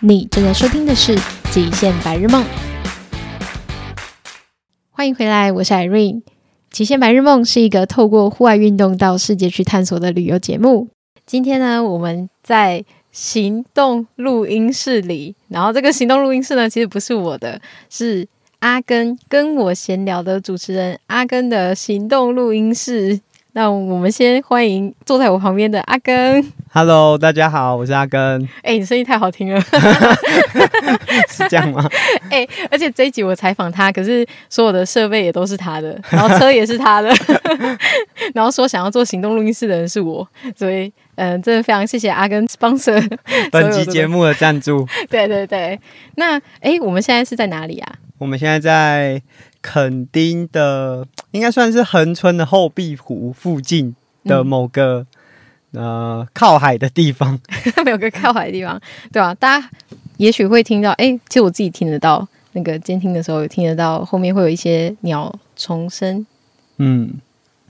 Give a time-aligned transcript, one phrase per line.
[0.00, 1.16] 你正在收听的是
[1.50, 2.44] 《极限白日梦》，
[4.92, 6.20] 欢迎回来，我是 Irene。
[6.70, 10.86] 《极限白日梦》是一个透过户外运动到世界去探索的旅游节目。
[11.26, 17.60] 今天呢，我们在行动录音室里，然后这个行动录音室呢，其实不是我的，
[17.90, 18.28] 是
[18.60, 23.18] 阿根跟我闲聊的主持人阿根的行动录音室。
[23.52, 26.52] 那我们先欢迎坐在我旁边的阿根。
[26.70, 28.20] Hello，大家好，我是阿根。
[28.56, 29.60] 哎、欸，你声音太好听了，
[31.30, 31.88] 是这样吗？
[32.30, 37.10] 哎、欸，而且这一集我采访他，可是所有的设备也都是他的，然后车也是他的，
[38.34, 43.02] 然后说想要做行动录音室的人是我，所以嗯、呃，真的非常谢谢阿根 sponsor
[43.50, 44.86] 本集节目的赞助。
[45.08, 45.80] 对对对，
[46.16, 47.94] 那哎、欸，我们现在是在哪里啊？
[48.18, 49.22] 我们现在在。
[49.70, 55.06] 垦丁的应该算是恒春的后壁湖附近的某个、
[55.72, 57.38] 嗯、呃靠海的地方，
[57.84, 58.80] 没有个靠海的地方，
[59.12, 59.34] 对吧、啊？
[59.34, 59.70] 大家
[60.16, 66.26] 也许会听到，哎、欸，其实我自己听得到，那个监听的时候有听得到，后面会有一些鸟虫声，
[66.78, 67.12] 嗯，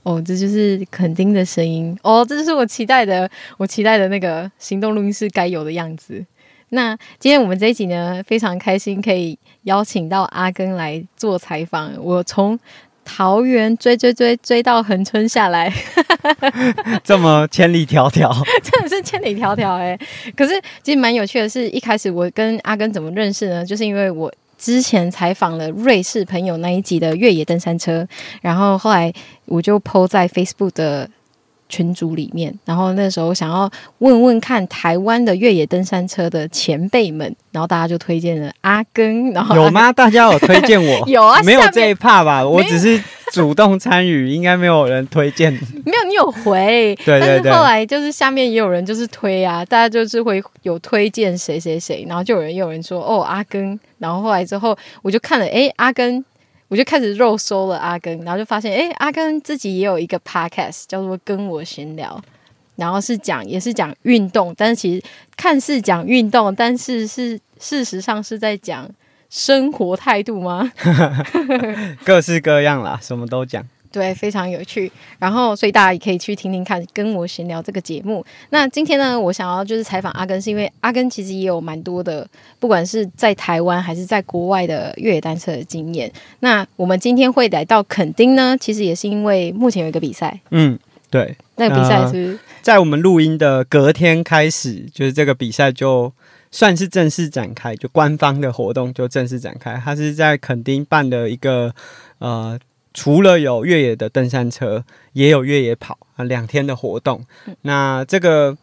[0.03, 6.25] 哦，这就是垦丁的声音，哦，这就是我期待的，我期待的那个行动录音室该有的样子。
[6.69, 11.91] 那今天我们这一集呢，非常开心可以邀请到阿根来做采访。
[11.99, 12.59] 我从
[13.03, 15.73] 桃园追追追追到恒春下来，
[17.03, 18.31] 这么千里迢迢，
[18.63, 19.97] 真的是千里迢迢哎。
[20.35, 23.65] 可是其实蛮有趣的是，一开始我跟阿根怎么认识呢？
[23.65, 28.07] 就是因为我之前采访了瑞士朋友那一集的越野登山车，
[28.41, 29.11] 然后后来
[29.45, 31.09] 我就 po 在 Facebook 的。
[31.69, 39.91] 群组里面，然后那时候想要问问看台湾的越野登山车的前辈们，然后大家就推荐了阿根，然后有吗？
[39.93, 41.03] 大家有推荐我？
[41.07, 42.43] 有啊，没有这一趴吧？
[42.45, 45.53] 我只是主动参与，应该没有人推荐。
[45.85, 47.41] 没有，你有回， 对对对。
[47.43, 56.25] 但是后来就是下面也有人就是推啊，大家就是会有推荐谁谁谁，然后就有人有人说哦阿根，然后后来之后我就看了，哎阿耕。
[56.69, 62.21] 我就开始肉搜了阿根，然后就发现，哎，阿根自己也有一个 podcast，叫做《跟我闲聊》，
[62.77, 65.03] 然后是讲也是讲运动，但是其实
[65.35, 68.89] 看似讲运动，但是是事实上是在讲
[69.29, 70.71] 生活态度吗？
[72.05, 73.65] 各式各样啦，什么都讲。
[73.91, 74.91] 对，非常有趣。
[75.17, 78.23] 然后，所以大家也可以去听听看，跟我闲聊这个节目。
[78.51, 82.27] 那今天呢，我想要就是采访阿根，是因为阿根其实也有蛮多的，
[82.59, 86.11] 不管是在台湾还是在国外的越野单车的经验。
[86.41, 90.39] 那我们今天会来到垦丁呢，其实也是因为目前有一个比赛。
[90.51, 90.77] 嗯，
[91.09, 96.13] 对，那个比赛是，在我们录音的隔天开始，就是这个比赛就
[96.51, 99.81] 算是正式展开，就官方的活动就正式展开。
[99.83, 101.73] 它是在垦丁办的一个
[102.19, 102.59] 呃。
[102.93, 104.83] 除了有越野的登山车，
[105.13, 107.25] 也有越野跑啊，两天的活动。
[107.45, 108.57] 嗯、那这个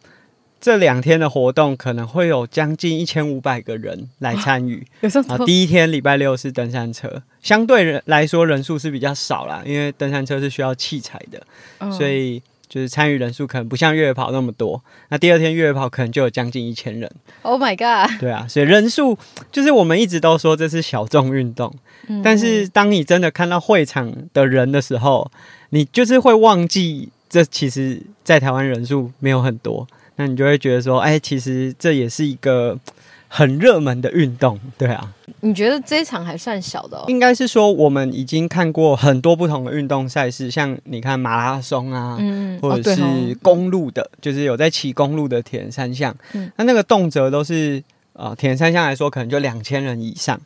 [0.59, 4.85] 这两天的活动可能会有将近一千五百个人来参与。
[5.29, 11.41] 啊，第一天礼拜六是登山车，相对人来说人数是比较少啦，因为登山车是需要器材的，
[11.79, 12.41] 哦、所以。
[12.69, 17.09] 就是参与人数可能不像越野跑那么多，那第二天越野跑可能就有将近一千人。
[17.41, 18.19] Oh my god！
[18.19, 19.17] 对啊，所以人数
[19.53, 21.73] 就是我们一直都说这是小众运动，
[22.07, 25.29] 嗯、但是当你真的看到会场的人的时候，
[25.69, 32.79] 你就是会忘记这其实，在台湾人数没有很多，那你就会觉得说，哎，其实这也是一个。
[33.29, 35.13] 很热门的运动，对啊。
[35.41, 37.03] 你觉得这一场还算小的哦？
[37.09, 43.03] 应该是说，我们已经看过很多不同的运动赛事，像你看马拉松啊，嗯，或者是
[43.41, 50.39] 公路的，哦、就是有在骑公路的铁人三项，嗯，那那个动辄都是呃，铁人三项来说，可能就两千人以上，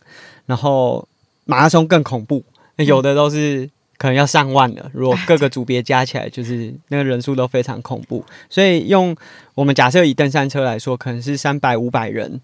[0.47, 1.07] 然后
[1.45, 2.43] 马拉松更恐怖，
[2.77, 4.89] 有的都是可能要上万了。
[4.93, 8.23] 如果各个组别加起来，就是那个人数都非常恐怖。
[8.49, 9.15] 所以用
[9.55, 12.41] 我们假设以登山车来说，可能是三百五百人。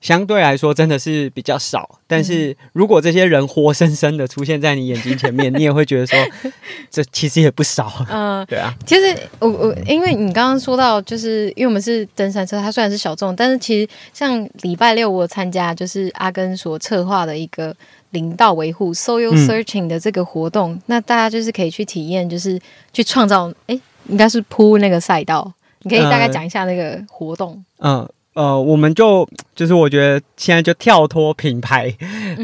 [0.00, 2.00] 相对来说，真的是比较少。
[2.06, 6.18] 但是如果这些人活生生的出现在你眼睛前面， 你也会觉得说，
[6.90, 8.06] 这其实也不少。
[8.08, 8.74] 嗯， 对啊。
[8.86, 17.76] 其实我我，因为你刚刚说到，就是因为我们是登山车，它虽然是小众，但是其实像礼拜六我参加，就是阿根所策划的一个
[18.10, 22.60] 林道维护 （soil searching） 的这个活动，嗯、那大家就是可以去体验，就是
[22.92, 25.52] 去创造，哎，应该是铺那个赛道。
[25.82, 27.52] 你可以大概讲一下那个活动。
[27.78, 27.98] 嗯。
[27.98, 31.92] 嗯呃，我们就就是我觉得现在就跳脱品牌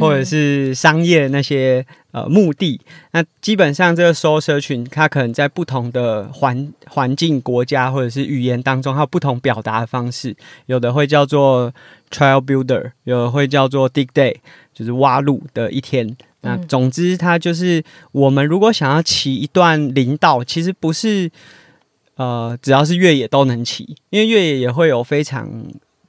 [0.01, 1.87] 或者是商业那些
[2.17, 2.81] 呃目的，
[3.13, 10.35] 那基本上这个 soil searching 它可能在不同的环环境、国家或者是语言当中，它有不同表达的方式。
[10.65, 11.71] 有的会叫做
[12.11, 14.37] trail builder，有的会叫做 dig day，
[14.73, 16.17] 就是挖路的一天。
[16.41, 21.31] 那总之，它就是我们如果想要骑一段林道，其实不是。
[22.17, 25.51] 呃，只要是越野都能骑，因为越野也会有非常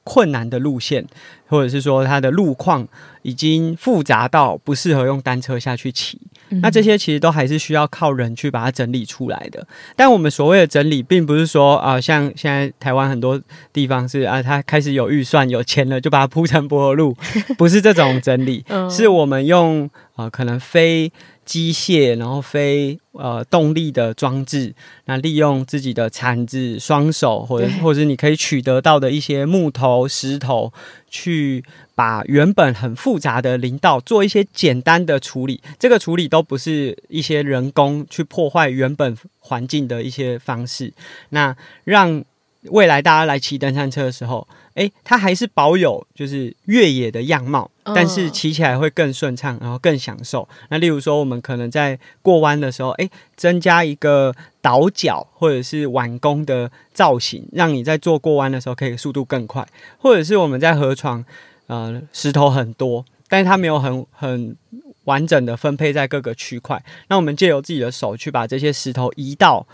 [0.07, 1.05] 困难的路线，
[1.47, 2.87] 或者是说它的路况
[3.23, 6.17] 已经复杂到不适合用单车下去骑。
[6.61, 9.67] 那这些其实都还是需要靠人去把它整理出来的。
[9.97, 13.41] 但我们所谓的整理，并不是说啊、呃，像现在台湾很多
[13.73, 17.17] 地方是啊，他开始有预算、有钱了，就把它铺成柏油路，
[17.57, 21.11] 不是这种整理， 是我们用啊、呃，可能非
[21.47, 30.71] 机械，然后非呃动力的装置，那利用自己的铲子、双手，或者或者你可以取得到的一些木头、石头
[31.09, 31.63] 去。
[31.97, 40.93] 把原本很复杂的林道做一些简单的处理，这个处理都不是一些人工去破坏原本环境的一些方式。
[41.29, 42.23] 那让
[42.69, 50.47] 未来大家来骑登山车的时候，诶，它还是保有就是越野的样貌，但是骑起来会更顺畅，然后更享受。
[50.69, 59.67] 那例如说，我们可能在过弯的时候，诶，增加一个倒角或者是弯弓的造型，让你在做过弯的时候可以速度更快，
[59.97, 61.23] 或者是我们在河床。
[61.67, 64.55] 呃，石头很多，但是它没有很很
[65.03, 66.81] 完整的分配在各个区块。
[67.09, 69.67] 那我们借由自己的手去把这些石头移到，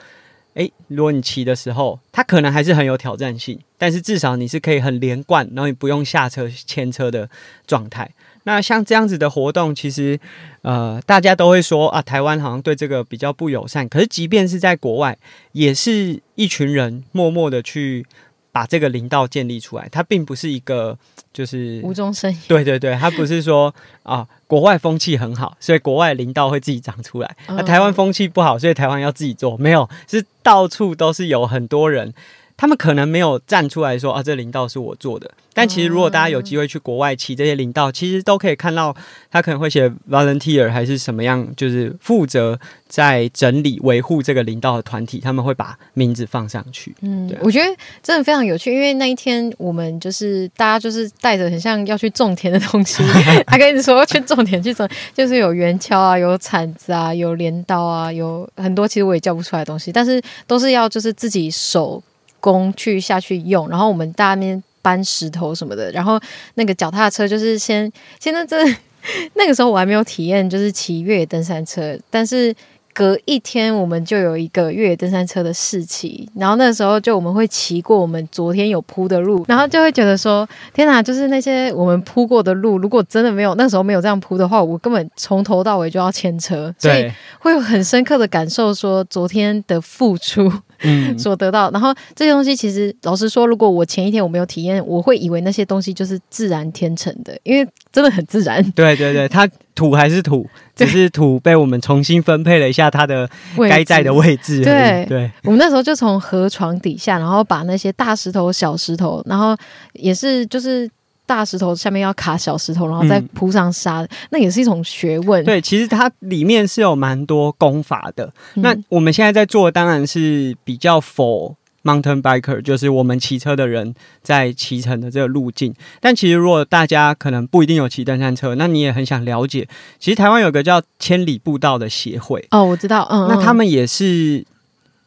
[0.55, 7.29] 诶，如果你骑的时候，它可能还是很有挑战性，但是至少你是可以很连贯，然后你不用下车牵车的
[7.65, 8.09] 状态。
[8.43, 10.19] 那像这样子的活动，其实
[10.61, 13.87] 呃，大家都会说啊，台湾好像对这个比较不友善。
[13.87, 15.17] 可是即便是在国外，
[15.53, 18.05] 也是一群人默默的去。
[18.53, 20.97] 把这个林道建立出来，它并不是一个
[21.33, 22.37] 就是无中生有。
[22.47, 23.73] 对对对，它不是说
[24.03, 27.35] 啊，国外风气很好，所以国外林道会自己长出来。
[27.47, 29.57] 那、啊、台湾风气不好，所以台湾要自己做。
[29.57, 32.13] 没有，是到处都是有很多人。
[32.55, 35.29] 他们可能没有站出来说啊，这林道是我做的。
[35.55, 38.95] 但其实，如果大家有机会去国外骑这些林道，其实都可以看到，
[39.29, 46.95] 他可能会写 volunteer 还是什么样，就是负责在整理维护这个林道的团体，他们会把名字放上去。
[47.01, 47.67] 嗯，对，我觉得
[48.01, 53.03] 真的非常有趣，因为那一天我们就是大家就是带着很像要去种田的东西，
[53.45, 62.01] 他跟你说去种田去种，就是有圆锹啊，有铲子啊，有镰刀啊，有很多其实我也叫不出来的东西，但是都是要就是自己手。
[62.43, 66.19] 工去下去用，然后我们大面搬石头什么的，然后
[66.55, 68.57] 那个脚踏车就是先现在这
[69.35, 72.53] 那个时候我还没有体验，就是骑越野登山车，但是。
[72.95, 98.63] 隔一天，我们就有一个越野登山车的试骑，然后那时候就我们会骑过我们昨天有铺的路，然后就会觉得说，天哪，就是那些我们铺过的路，如果真的没有那时候没有这样铺的话，我根本从头到尾就要牵车，所以会有很深刻的感受，说昨天的付出，嗯，所得到，然后这些东西其实老实说，如果我前一天我没有体验，我会以为那些东西就是自然天成的，因为真的很自然。
[98.71, 99.49] 对对对，它。
[99.75, 103.27] 土还是土，只是土被我们重新分配了一下它的
[103.67, 104.63] 该在的位置。
[104.63, 109.57] 对对，我们那时候就从河床底下，然后把那些大石头、小石头，然后
[109.93, 110.87] 也是就是
[111.33, 115.43] 大石头下面要卡小石头，然后再铺上沙，嗯，那也是一种学问。
[115.43, 118.31] 对，其实它里面是有蛮多功法的。
[118.55, 121.55] 那我们现在在做的当然是比较佛。
[121.85, 129.67] Mountain biker 就是我们骑车的人在骑乘的这个路径，但其实如果大家可能不一定有骑登山车，那你也很想了解，
[129.99, 134.45] 其实台湾有个叫千里步道的协会哦，我知道，嗯，嗯，那他们也是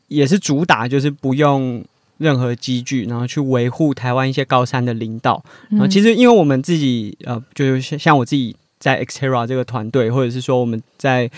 [0.09, 1.83] 也是主打就是不用
[2.19, 5.45] 任何机具，然后去维护台湾一些高山的领导。
[5.71, 11.31] 然后其实因为我们自己呃，就是像我自己在 Xterra 这个团队，或者是说我们在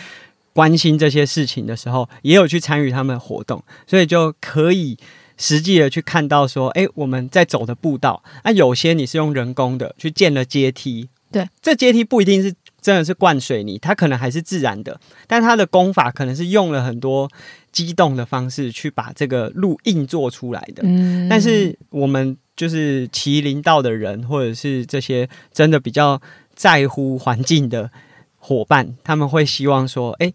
[0.52, 4.98] 关心这些事情的时候，也有去参与他们的活动，所以就可以。
[5.40, 17.30] 实际的去看到说，哎，我们在走的步道，那、啊、有些你是用人工的去建了阶梯，对，这阶梯不一定是真的是灌水泥，它可能还是自然的，但它的工法可能是用了很多
[17.86, 20.82] 机动的方式去把这个路硬做出来的。
[20.84, 26.20] 嗯，但是我们就是麒麟道的人，或者是这些真的比较
[26.54, 27.88] 在乎环境的
[28.36, 30.32] 伙伴，他们会希望说，哎，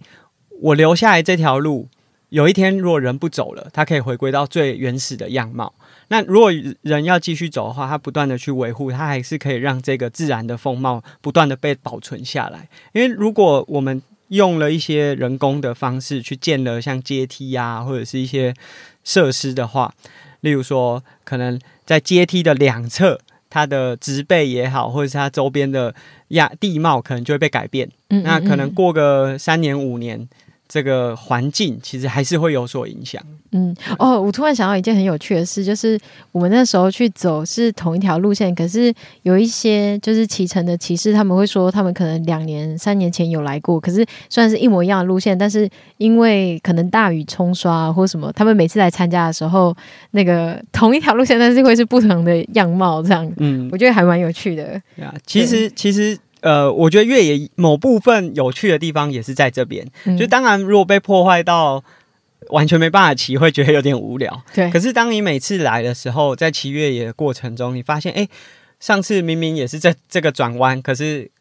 [0.62, 1.90] 我留下来这条路。
[2.30, 5.76] 有一天，如果人不走了，它可以回归到最原始的样貌。
[6.08, 12.68] 那如果人要继续走的话，它不断的去维护，它还是可以让这个自然的风貌不断的被保存下来。
[12.94, 14.02] 因为如果我们
[14.36, 18.54] 用了一些人工的方式去建了像阶梯啊，或者是一些
[19.04, 19.94] 设施的话，
[20.42, 25.94] 例如说，可能在阶梯的两侧，它的植被也好，或者是它周边的
[26.30, 27.88] 亚地貌，可能就会被改变。
[28.10, 28.24] 嗯嗯嗯。
[28.24, 30.28] 那可能过个三年五年。
[30.68, 33.22] 这个环境其实还是会有所影响。
[33.52, 36.00] 嗯，哦，我突然想到一件很有趣的事，就是
[36.32, 38.92] 我们那时候去走是同一条路线，可是
[39.22, 49.76] 有一些就是骑乘的骑士，他们会说他们可能两年、三年前有来过，可是虽然是一模一样的路线，但是因为可能大雨冲刷或什么，他们每次来参加的时候，
[50.12, 53.32] 那个同一条路线，但是会是不同的样貌，这样。
[53.38, 54.82] 嗯，我觉得还蛮有趣的。
[54.96, 56.18] 呀，其实其实。
[56.44, 59.88] 呃，我觉得越野某部分有趣的地方也是在这边。
[60.04, 61.82] 嗯、就当然，如果被破坏到
[62.50, 64.44] 完全没办法骑，会觉得有点无聊。
[64.54, 64.70] 对。
[64.70, 68.28] 可是当你每次来的时候，在骑越野的过程中，你发现，哎，
[68.82, 71.32] 上次明明也是在这个转弯，可是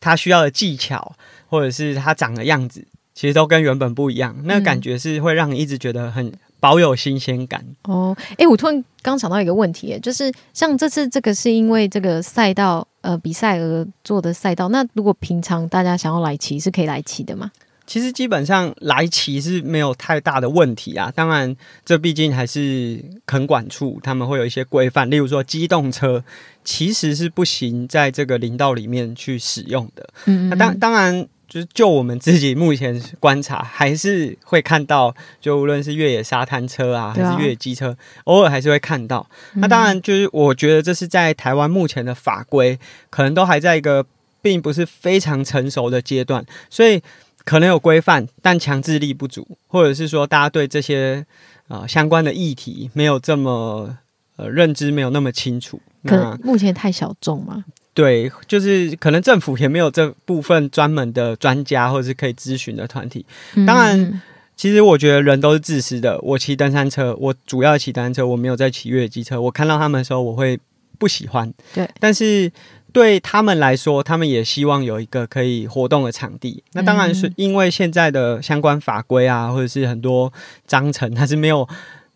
[0.00, 1.14] 它需要的技巧，
[1.46, 2.84] 或者是它长的样子，
[3.14, 4.34] 其实都跟原本不一样。
[4.42, 7.64] 那个感觉是会让你一直觉得很保有新鲜感。
[7.84, 12.88] 哦，哎，我突然刚想到一个问题，就是像这次这个是因为这个赛道。
[13.02, 17.50] 呃，比赛而做的赛道，那如果平常大家想要来骑，是可以来骑的吗？
[17.86, 21.12] 其实基本上来骑是没有太大的问题啊。
[21.14, 21.54] 当然，
[21.84, 26.24] 这毕竟还是垦管处，他们会有一些规范，例如说机动车
[26.64, 30.08] 其实是不行在这个林道里面去使用的。
[30.24, 31.28] 嗯，嗯，那当当然。
[31.52, 37.94] 就是就我们自己目前观察，还是会看到，就无论是越野沙滩车啊，还是越野机车，
[38.24, 39.28] 偶尔还是会看到。
[39.56, 42.78] 那当然，就是我觉得这是在台湾目前的法规，
[43.10, 44.06] 可能都还在一个
[44.40, 47.02] 并不是非常成熟的阶段，所以
[47.44, 51.26] 可能有规范，但强制力不足，或者是说大家对这些
[51.68, 53.98] 呃相关的议题没有这么
[54.36, 55.78] 呃认知，没有那么清楚。
[56.06, 57.62] 可能目前太小众嘛。
[57.94, 63.26] 对，就是可能政府也没有这部分专门的专家或者是可以咨询的团体。
[63.66, 64.22] 当然，嗯、
[64.56, 66.18] 其实我觉得人都是自私的。
[66.22, 69.38] 我骑登山车，我主要骑登山车，我没有在骑越野机车。
[69.38, 70.58] 我看到他们的时候，我会
[70.98, 71.52] 不喜欢。
[71.74, 72.50] 对，但是
[72.94, 76.64] 对他们来说，他们也希望有一个可以活动的场地。
[76.72, 80.32] 那当然是因为现在的相关法规啊，或者是很多
[80.66, 81.68] 章程，它是没有，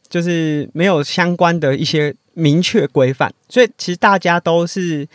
[0.09, 5.07] 就是没有相关的一些明确规范，所以其实大家都是。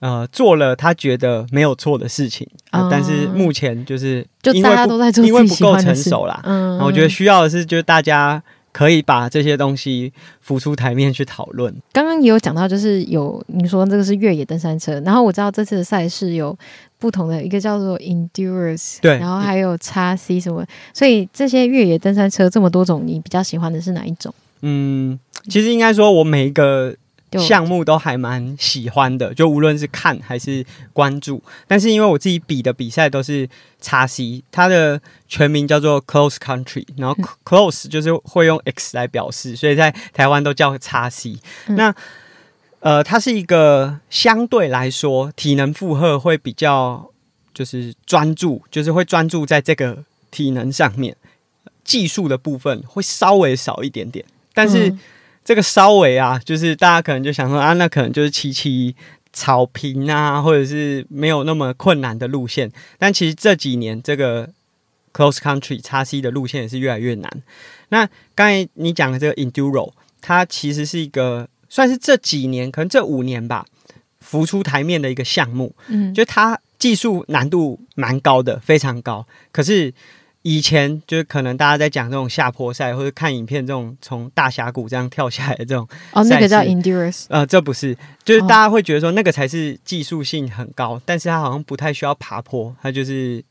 [0.00, 6.40] 呃，做了他觉得没有错的事情，呃嗯、但是目前就是就大家都在做因为不够成熟啦。
[6.44, 8.42] 嗯，我觉得需要的是，就是大家
[8.72, 11.74] 可以把这些东西浮出台面去讨论。
[11.92, 16.56] 刚刚也有讲到，就是有你说这个是越野登山车，然后我知道这次的赛事有
[16.98, 20.64] 不同的一个叫做 Endurance，对，然后还有叉 C 什么，
[20.94, 24.32] 所以这些越野登山车这么多种，你比较喜欢的是哪一种？
[24.62, 25.18] 嗯，
[25.50, 26.96] 其实应该说，我每一个。
[27.38, 33.48] 项目都还蛮喜欢的，就无论是看还是关注，但是因为我自己比的比赛都是
[33.80, 41.38] 叉 C，它的全名叫做 Close Country，然后 Close 就是会用 X 来表示，所以在台湾都叫叉 C。
[41.68, 41.94] 那
[42.80, 47.10] 呃，它是一个相对来说体能负荷会比较
[47.54, 51.16] 就是专注，就是会专注在这个体能上面，
[51.84, 54.96] 技术的部分会稍微少一点点，但是。
[55.50, 58.94] 这个稍微啊，就是大家可能就想说啊，那可能就是骑骑
[59.32, 62.70] 草坪啊，或者是没有那么困难的路线。
[62.98, 64.48] 但其实这几年这个
[65.12, 67.42] Close Country 叉 C 的路线也是越来越难。
[67.88, 69.90] 那刚才你讲的这个 Enduro，
[70.20, 73.66] 它其实是一个算是这几年，可能这五年吧，
[74.20, 75.74] 浮出台面的一个项目。
[75.88, 79.26] 嗯，就它技术难度蛮高的，非常高。
[79.50, 79.92] 可是。
[80.42, 87.94] 以前就是可能大家在讲这种下坡赛，或者看影片这种从大峡谷这样跳下来的这种哦，那个叫 endurance，呃，这不是，
[88.24, 93.44] 就是大家会觉得说那个才是技术性很高，哦、但是它好像不太需要爬坡，它就是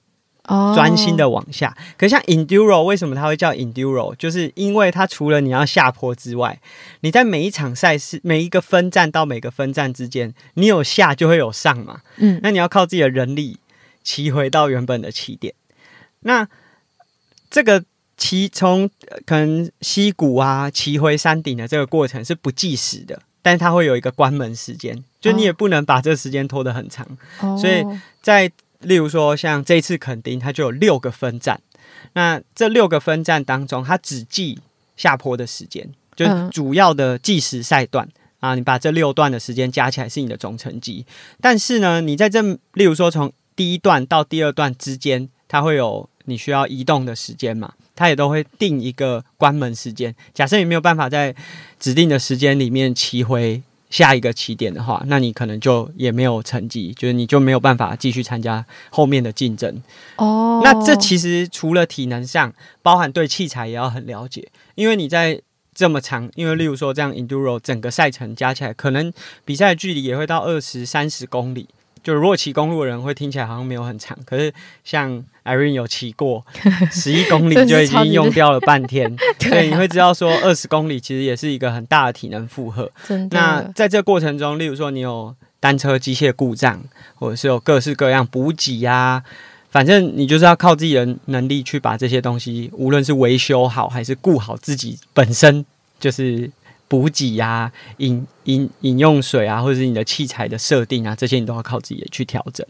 [0.73, 1.67] 专心的往下。
[1.69, 4.15] 哦、可是像 enduro，为什么它会叫 enduro？
[4.15, 6.59] 就是因为它除了你要下坡之外，
[7.01, 13.59] 你在每一场赛事每一个分站到每个分站之间，你有下就会有上嘛，嗯，那你要靠自己的人力
[14.03, 15.53] 骑回到原本的起点，
[16.21, 16.47] 那。
[17.49, 17.83] 这个
[18.15, 18.89] 骑从
[19.25, 27.07] 可能溪谷啊骑回山顶的这个过程是不计时的，但是它会有一个关门时间，就你也不能把这个时间拖得很长。
[27.39, 27.83] 哦、所以
[28.21, 28.51] 在
[28.81, 31.61] 例如说像这一次垦丁，它就有六个分站，
[32.13, 34.59] 那这六个分站当中，它只计
[34.97, 38.05] 下坡的时间，就主要的计时赛段、
[38.41, 41.05] 嗯、啊，你把这六段的时间加起来是你的总成绩。
[41.39, 42.41] 但是呢，你在这
[42.73, 46.08] 例如说从第一段到第二段之间，它会有。
[46.29, 47.73] 你需要移动的时间嘛？
[47.95, 50.15] 它也都会定一个关门时间。
[50.33, 51.35] 假设你没有办法在
[51.79, 59.81] 指定的时间里面骑回下一个起点的话，那你可能就也没有成绩，就是你就没有办法继续参加后面的竞争。
[60.15, 65.41] 哦，那这其实除了体能上，包含对器材也要很了解，因为你在
[65.73, 69.11] 这么长，因为例如说这样 Enduro 整个赛程加起来，可能
[69.43, 71.67] 比赛距离也会到二十三十公里。
[72.01, 74.53] 就如果骑公路的人会听起来好像没有很长，可是
[74.85, 76.45] 像 Irene 有骑过
[76.91, 82.91] 十一公里就已经用掉了半天， 所以你会知道说二十公里其实也是一个很大的体能负荷。
[83.31, 86.79] 那在这过程中，例如说你有单车机械故障，
[87.15, 89.23] 或者是有各式各样补给呀，
[89.69, 95.65] 反正你就是要靠自己的能力去把这些东西，无论是维修好还是顾好自己本身，
[95.99, 96.49] 就是
[96.87, 102.65] 补给呀、饮饮饮用水啊，或者是你的器材的设定啊，这些你都要靠自己去调整。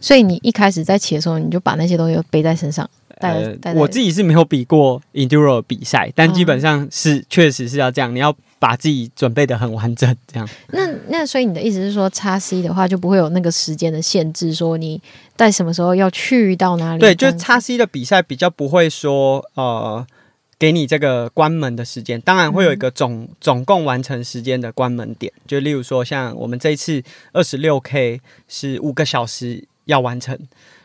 [0.00, 2.88] 所以你一开始在骑的时候，你就把那些东西背在身上。
[3.18, 10.48] 呃，我自己是没有比过 enduro 比赛，但基本上是确实是要这样，你要把自己准备的很完整，这样。
[10.68, 14.98] 那那所以你的意思是说，叉 C 的话就不会有那个时间的限制，说你
[15.36, 17.00] 在什么时候要去到哪里？
[17.00, 20.06] 对，就叉 C 的比赛比较不会说呃，
[20.58, 27.02] 给你这个关门的时间，当然会有一个总总共完成时间的关门点，就例如说像我们这一次
[27.34, 30.38] 二十六 K 是五个小时要完成。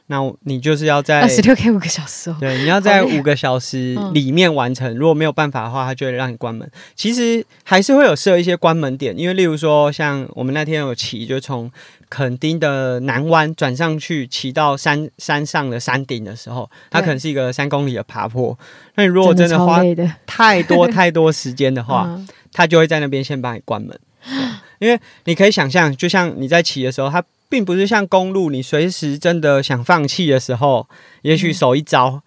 [0.08, 4.96] 那你就是要在二十六 K 五个小时哦，对，你要在五个小时里面完成。
[4.96, 6.70] 如果没有办法的话，他就会让你关门。
[6.94, 11.72] 其实还是会有设一些关门点，因为例如说，像我们那天有骑，就从
[12.08, 18.56] 垦丁的南湾转上去，骑到山山上的山顶的时候，它可能是一个三公里的爬坡。
[18.94, 19.82] 那你如果真的花
[20.28, 22.08] 太多太多时间的话，
[22.54, 24.00] 他就会在那边先帮你关门。
[24.78, 27.24] 因为你可以想象，就像你在骑的时候，它。
[27.50, 30.88] 并不是像公路，你随时真的想放弃的时候，
[31.22, 32.22] 也许手一招，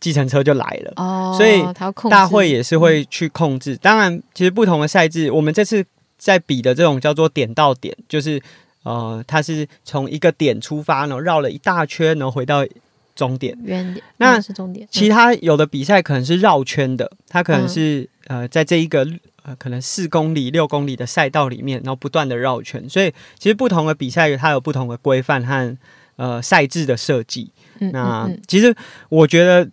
[0.00, 0.92] 计程车就来了。
[0.96, 1.62] 哦，所以
[2.10, 3.76] 大会也是会去控制。
[3.76, 5.84] 当然，其实不同的赛制，我们这次
[6.18, 8.42] 在比的这种叫做点到点，就是
[8.82, 12.66] 呃，它是从一个点出发，然后绕了一大圈，然后回到
[13.14, 13.56] 终点。
[13.62, 14.86] 原点，那是终点。
[14.90, 19.06] 其他有的比赛可能是绕圈的，它可能是呃，在这一个。
[19.46, 25.76] 呃，可能四公里、六公里的赛道里面，然后不断的绕圈，所以其实不同的比赛它有不同的规范和
[26.16, 27.50] 呃赛制的设计。
[27.78, 28.74] 嗯嗯嗯，那其实
[29.10, 29.68] 我觉得，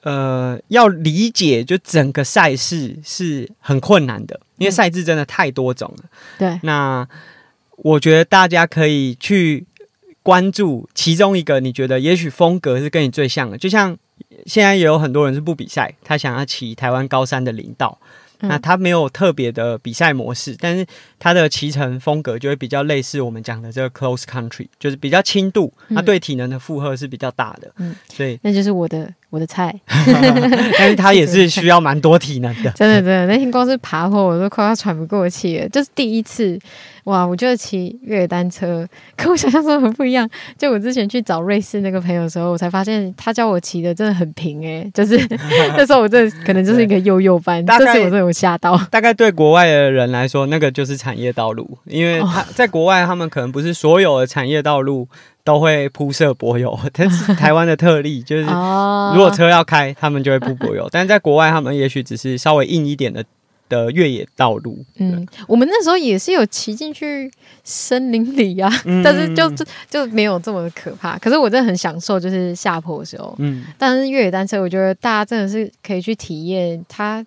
[0.00, 6.04] 呃，要理解就整个赛事是很困难的，因为赛制真的太多种了。
[6.38, 7.08] 对、嗯，那
[7.76, 9.66] 我觉得大家可以去
[10.26, 13.96] 关注其中一个，你觉得也许风格是跟你最像的，就像
[14.44, 17.96] 现在也有很多人是不比赛，他想要骑台湾高山的林道。
[18.40, 20.84] 那他没有特别的比赛模式，但是
[21.18, 27.70] 它的骑乘风格就会比较类似我们讲的这个 close country，就是比较轻度，它对体能的负荷是比较大的。
[27.78, 29.74] 嗯，所以那就是我的我的菜。
[30.78, 32.70] 但是它也是需要蛮多体能的。
[32.72, 36.58] 真 的真的，那天光是爬坡我都快要喘不过气了，就是第一次。
[37.04, 40.28] 哇，我觉得骑越野单车跟我想象中很不一样。
[40.58, 45.16] 就我之前去找瑞士那个朋友的时候，我才发现他教我骑的真的很平哎、欸，就是
[45.78, 48.76] 那时候我这可能就是一个幼幼班，这次我真的有吓到。
[48.90, 55.08] 大概对国外的人来说，那个就是产业道路，因为他在国外，他们可能不是所有的产业道路
[55.44, 63.24] 都会铺设柏油， 但是 台湾的特例就是，如果车要开，他们就会铺柏油，但是在国外，他们也许只是稍微硬一点的。
[63.68, 67.28] 的越野道路，嗯，我们那时候也是有骑进去
[67.64, 71.18] 森林里啊，嗯、 但是就就就没有这么可怕。
[71.18, 77.26] 可是我真的很享受，就是下坡的时候，嗯，但是越野单车，我觉得大家真的是可以去体验它，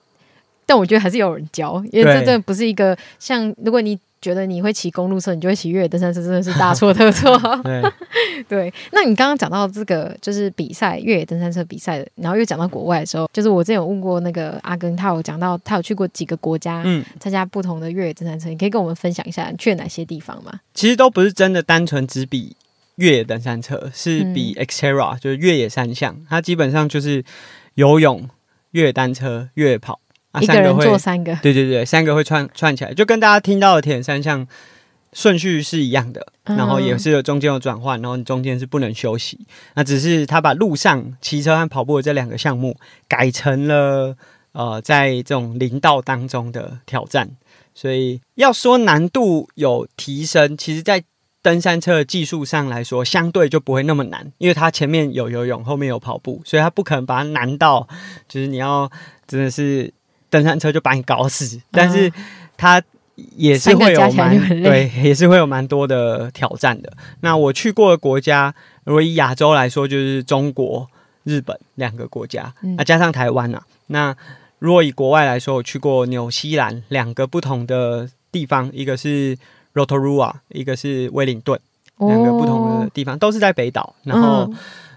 [0.69, 3.99] 但我觉得还是有人教，因为这真的不是一个像如果你。
[4.21, 7.39] 觉得你会骑公路车，你就会骑越野登山车，真的是大错特错。
[7.63, 7.81] 对，
[8.49, 20.59] 对，那你刚刚讲到这个就是比赛越野登山车比赛的，然后又讲到国外的时候，就是我之前有问过那个阿根，他有讲到他有去过几个国家，嗯，参加不同的越野登山车，你可以跟我们分享一下你去了哪些地方吗？
[20.73, 22.57] 其实都不是真的单纯只比
[22.95, 27.23] 越野登山车，是比 Xterra，就是越野三项，它基本上就是
[27.75, 28.27] 游泳、
[28.71, 30.01] 越野单车、越野跑。
[30.31, 34.47] 啊、一个人做三个，对对对，三个会串串起来，就跟大家听到的铁人三项
[35.11, 39.39] 顺序是一样的，嗯、然后也是有中间有转换，然后你中间是不能休息。
[39.73, 44.15] 那只是他把路上骑车和跑步的这两个项目改成了
[44.51, 47.31] 呃，在这种林道当中的挑战。
[47.73, 51.03] 所以要说难度有提升，其实，在
[51.41, 57.87] 登山车的技术上来说，相对就不会那么难，因为它前面有游泳，后面有跑步，所以它不可能把它难到
[58.27, 58.91] 就是你要
[59.25, 59.91] 真的是。
[60.29, 62.11] 登山车就把你搞死，但是
[62.55, 62.81] 它
[63.35, 66.91] 也是会有蛮对，也是会有蛮多的挑战的。
[67.21, 68.53] 那我去过的国家，
[68.85, 70.87] 如果以亚洲来说，就是中国、
[71.23, 73.61] 日本两个国家，那加上台湾啊。
[73.87, 74.15] 那
[74.59, 79.37] 如果以国外来说，我去过纽西兰两个不同的地方，一个是
[79.73, 81.59] Rotorua，一个是威灵顿，
[81.97, 83.95] 两个不同的地方都是在北岛。
[84.03, 84.49] 然后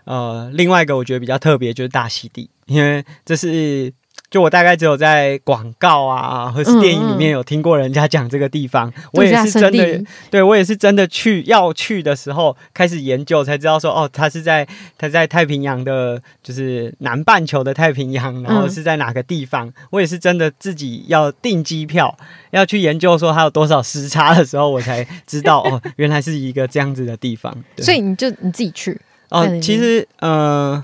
[0.05, 3.93] 呃，另外一个我觉得比较特别就是大溪地，因为这是。
[4.33, 14.67] 就我大概只有在广告啊，或是电影里面有听过人家讲这个地方，嗯嗯，我也是真的，对我也是真的去要去的时候开始研究，才知道说哦，它是在
[14.97, 19.69] 它在太平洋的，就是南半球的太平洋，然后是在哪个地方？
[19.69, 22.17] 嗯、我也是真的自己要订机票，
[22.53, 27.55] 要去研究说它有多少时差的时候，我才知道哦，原来是一个这样子的地方。
[27.77, 30.83] 所以你就你自己去哦，其实呃，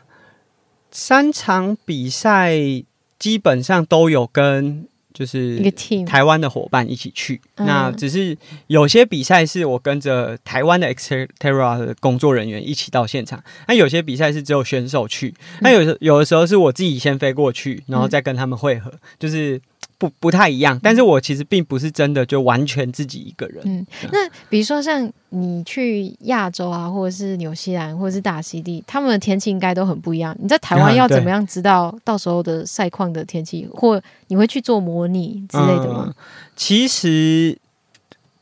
[0.91, 2.85] 三场比赛。
[3.19, 8.37] 基本上都有跟就是一个 team 台湾的伙伴一起去，那只是
[8.69, 19.61] 有些比赛是我跟着台湾的 Xterra 的工作人员一起到现场，那有些比赛是只有选手去，那有有的时候是我自己先飞过去，然后再跟他们会合，就是。
[19.99, 23.61] 不不太一样，但是我其实并不是真的就完全自己一个人。
[23.65, 30.37] 嗯，那比如说像你去亚洲啊，或者是纽西兰，或者是大溪地，他们的天气应该都很不一样。
[30.41, 36.05] 你在台湾要怎么样知道到时候的赛况的天气，或你会去做模拟之类的吗？
[36.07, 36.15] 嗯，
[36.55, 37.59] 其实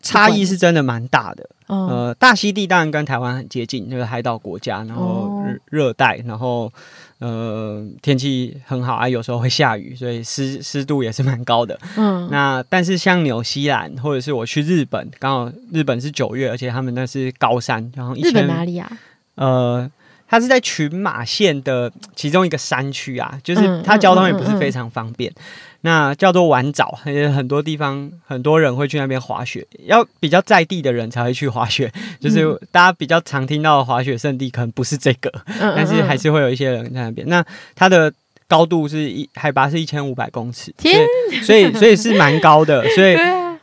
[0.06, 1.48] 差异是真的蛮大的。
[1.66, 6.72] 呃，大溪地当然跟台湾很接近，那个海岛国家，然后热带，然后。
[7.18, 11.80] 呃，天气很好啊，有时候会下雨，所以湿湿度也是蛮高的。
[11.96, 18.92] 嗯，那但是像纽西兰或者是我去日本，刚好日本是九月，而且他们那是高山，然后一日本哪里啊？
[19.36, 19.90] 呃，
[20.28, 25.30] 它是在群马县的其中一个山区啊，就是它交通也不是非常方便。
[25.30, 26.92] 嗯嗯嗯嗯那叫做丸沼，
[27.32, 31.88] 很多地方很多人会去那边滑雪，要比较在地的人才会去滑雪。
[32.18, 37.24] 就是大家比较常听到的滑雪圣地，可能不是这个，嗯、但是还是会有一些人在那边。
[37.28, 37.44] 那
[37.76, 38.12] 它的
[38.48, 41.06] 高度是一海拔是一千五百公尺，天，
[41.44, 43.16] 所以 所以是蛮高的，所以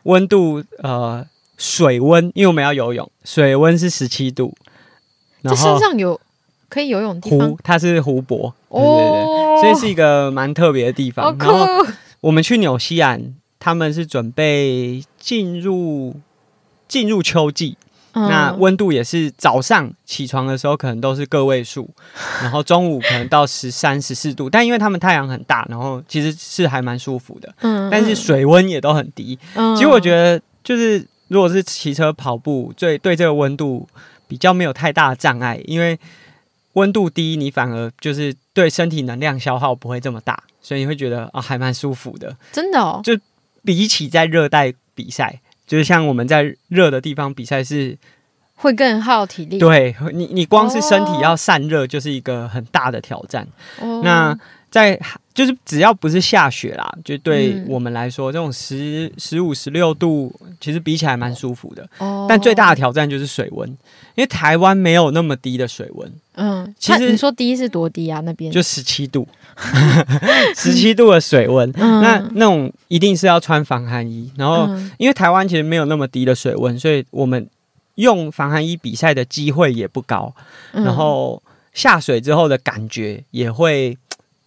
[0.04, 4.56] 温度呃水温，因为我们要游泳，水温是十七度。
[5.42, 6.18] 然后这身上有
[6.70, 11.36] 可以游泳地方，湖，它是湖泊，对对对，哦、所以是一个蛮特别的地方。
[11.38, 11.68] 然后。
[12.24, 16.16] 我们去纽西兰，他们是准备进入
[16.88, 17.78] 进入秋季，
[18.14, 21.90] 嗯、那温度也是早上起床的时候可能都是个位数，
[22.42, 27.54] 然后中午可能到十三、十四度，但因为他们太阳很大，然后其实是还蛮舒服的。
[27.60, 29.38] 嗯，但是水温也都很低。
[29.56, 33.86] 嗯，其实我觉得就是如果是骑车跑步，最对这个温度
[34.30, 36.00] 比较没有太大的障碍，因为
[36.74, 40.42] 温度低，你反而就是对身体能量消耗不会这么大。
[40.64, 43.02] 所以你会觉得啊、哦，还蛮舒服的，真的哦。
[43.04, 43.16] 就
[43.64, 47.96] 比起在热带比赛，就是像我们在热的地方比赛是
[48.56, 49.60] 会更耗体力。
[49.60, 53.48] 对你，你光是身体要散热就是一个很大的挑战。
[53.80, 54.38] 哦、那
[54.74, 55.00] 在
[55.36, 61.88] 就是只要不是下雪啦，就对我们来说，嗯、这种十十五、十六度，其实比起来蛮舒服的。
[62.00, 62.26] 哦。
[62.28, 63.70] 但最大的挑战就是水温，
[64.16, 66.12] 因为台湾没有那么低的水温。
[66.34, 66.74] 嗯。
[66.80, 68.20] 其实你说低是多低啊？
[68.22, 69.28] 那边就十七度。
[70.58, 74.32] 十七度的水温，嗯、那那种一定是要穿防寒衣。
[74.36, 77.48] 然后，因为台湾其实没有那么低的水温，所以我们
[77.96, 80.34] 用防寒衣比赛的机会也不高。
[80.72, 81.40] 然后
[81.72, 83.96] 下水之后的感觉也会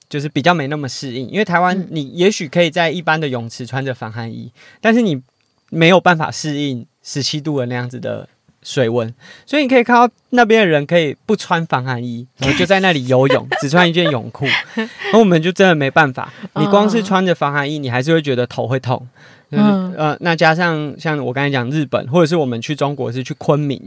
[0.08, 5.22] 就是比较没那么适应，因为台湾你也许可以在一般的泳池穿着防寒衣，但是你
[5.70, 8.28] 没有办法适应十七度的那样子的。
[8.62, 9.14] 水温，
[9.44, 14.44] 所以你可以看到那边的人可以不穿防寒衣，然后就在那里游泳， 只穿一件泳裤。
[14.74, 19.06] 然后我们就真的没办法，你光是穿着防寒衣，你还是会觉得头会痛。
[19.50, 23.80] 嗯，呃，那加上像我刚才讲日本，或者是我们去中国是去昆明，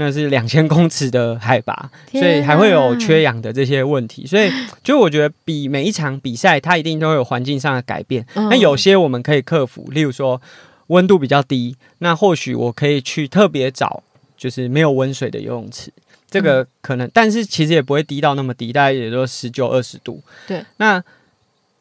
[0.00, 4.26] 那是两千公尺的海拔，所以还会有缺氧的这些问题。
[4.26, 4.50] 所以，
[4.82, 8.26] 就我觉得比每一场比赛，它一定都会有环境上的改变。
[8.34, 10.40] 那有些我们可以克服，例如说
[10.86, 14.02] 温度比较低，那或许我可以去特别找。
[14.40, 15.92] 就是没有温水的游泳池，
[16.30, 20.22] 这个可能，嗯、但是其实也不会低到那么低，大概也就十九二十度。
[20.46, 21.04] 对，那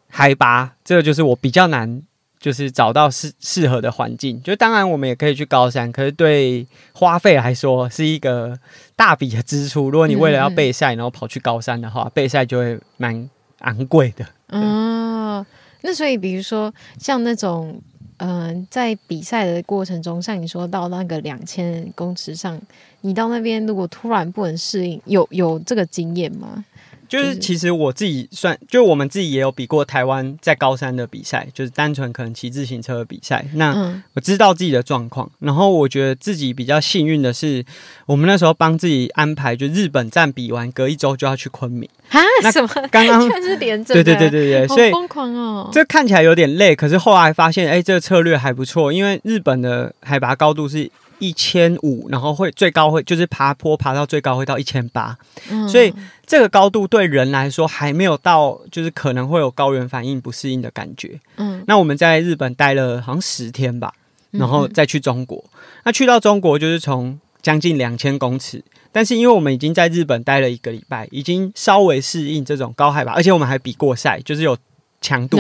[0.10, 2.01] 海拔这个就是我比较难，
[2.39, 4.41] 就是找到适适合的环境。
[4.41, 8.58] 就当然我们也可以去高山，可是对花费来说是一个
[8.95, 9.89] 大笔的支出。
[9.89, 14.25] 如果你为了要备赛，然后跑去高山的话，备赛就会蛮昂贵的。
[14.47, 15.45] 嗯，
[15.82, 17.82] 那所以比如说像那种。
[18.21, 22.60] 嗯、呃，在比赛的过程中，像你说到那个两千公尺上，
[22.99, 26.65] 你到那边如果突然不能适应，有有这个经验吗？
[27.10, 33.43] 就是其实我自己算，就我们自己也有比过台湾在高山的比赛，就是单纯可能骑自行车的比赛。
[33.56, 37.65] 那我知道自己的状况，然后我觉得自己比较幸运的是，
[38.06, 42.22] 我们那时候帮自己安排，就日本站比完，隔一周就要去昆明啊？
[42.52, 42.69] 什么？
[42.91, 43.95] 刚刚 是连着？
[43.95, 45.69] 对对对对对，所以疯狂哦！
[45.74, 55.17] 这看起来有点累，可是后来发现，哎，这个策略还不错，因为日本的海拔高度是一千五，然后会最高会就是爬坡爬到最高会到一千八，
[55.69, 55.93] 所以
[56.25, 61.19] 这个高度对人来说还没有到，就是可能会有高原反应不适应的感觉。
[61.36, 63.93] 嗯，那我们在日本待了好像十天吧，
[64.32, 65.38] 然后再去中国。
[65.53, 74.58] 嗯、那去到中国就是从将近两千公尺，但是因为我们已经在日本待了一个礼拜，已经稍微适应这种高海拔，而且我们还比过赛，就是有
[75.01, 75.38] 强度。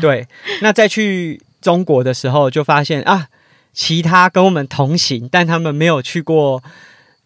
[0.00, 0.26] 对，
[0.62, 3.28] 那再去中国的时候就发现啊。
[3.74, 6.62] 其他跟我们同行，但他们没有去过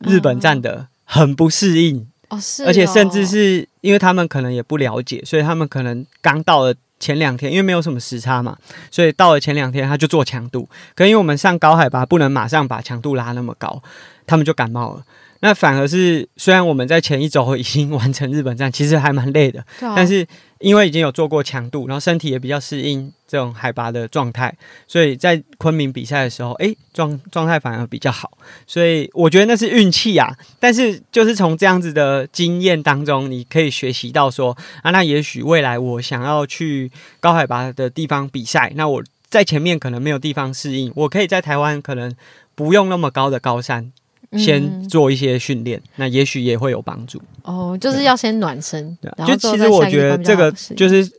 [0.00, 2.08] 日本站的，很不适应。
[2.30, 8.56] 哦，是，而且甚至是因为他们可能也不了解，所以他们可能刚到了前两天，因为没有什么时差嘛，
[8.90, 13.82] 所以到了前两天他就做强度，可因为我们上高海拔不能马上把强度拉那么高，
[14.26, 15.04] 他们就感冒了。
[15.40, 20.26] 那反而是，虽然我们在前一周已经完成日本站，其实还蛮累的，啊、但是
[20.58, 24.52] 因为已经有做过强度，然后身体也比较适应这种海拔的状态，
[24.88, 28.36] 所以在昆明比赛的时候，哎、欸，状状态反而比较好。
[28.66, 30.36] 所以我觉得那是运气啊。
[30.58, 42.12] 但是就是从这样子的经验当中，你可以学习到说啊，那也许未来我想要去高海拔的地方比赛，那我在前面可能没有地方适应，我可以在台湾可能
[42.56, 43.92] 不用那么高的高山。
[44.32, 47.18] 先做一些训练，嗯、那也许也会有帮助。
[47.42, 48.96] 哦，就是要先暖身。
[49.00, 51.10] 对，就其实我觉得这个就是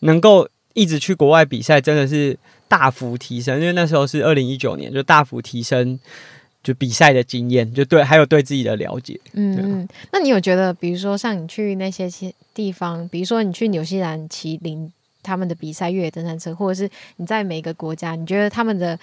[0.00, 3.58] 能够一直去国外比赛，真的是大幅提升。
[3.58, 5.98] 因为那时候是二零一九年，就大幅提升
[6.62, 9.18] 就比赛的经验，就对，还有对自己的了解。
[9.32, 12.08] 嗯嗯，那你有觉得，比如说像你去那些
[12.54, 18.96] 地方，比如说你去纽西兰骑领他们的比赛越野登山车，或者是你在每个国家，你觉得他们的？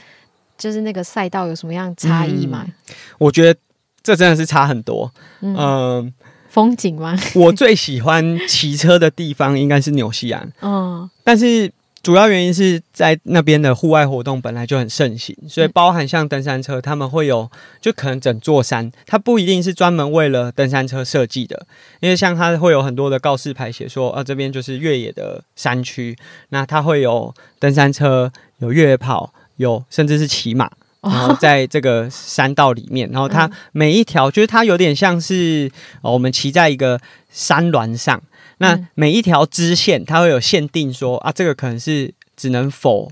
[0.59, 2.63] 就是那个赛道有什么样差异吗？
[2.67, 2.73] 嗯，
[3.17, 3.59] 我觉得
[4.03, 5.11] 这真的是差很多。
[5.41, 6.13] 嗯，呃、
[6.49, 7.17] 风景吗？
[7.33, 10.51] 我最喜欢骑车的地方应该是纽西兰。
[10.61, 17.49] 嗯，但是主要原因是在那边的户外活动本来就很盛行，所以包含像登山车，他们会有
[17.81, 21.67] 就可能整座山，它不一定是专门为了登山车设计的，
[21.99, 26.17] 因为像它会有很多的告示牌写说，啊，这边就是越野的山区，
[26.49, 29.33] 那它会有登山车，有越野跑。
[29.59, 30.69] 有，甚至是骑马，
[31.01, 35.69] 然后在这个山道里面，然后它每一条，就是它有点像是
[36.01, 38.21] 哦我们骑在一个山峦上，
[38.59, 43.11] 那每一条支线，它会有限定说啊，这个可能是只能否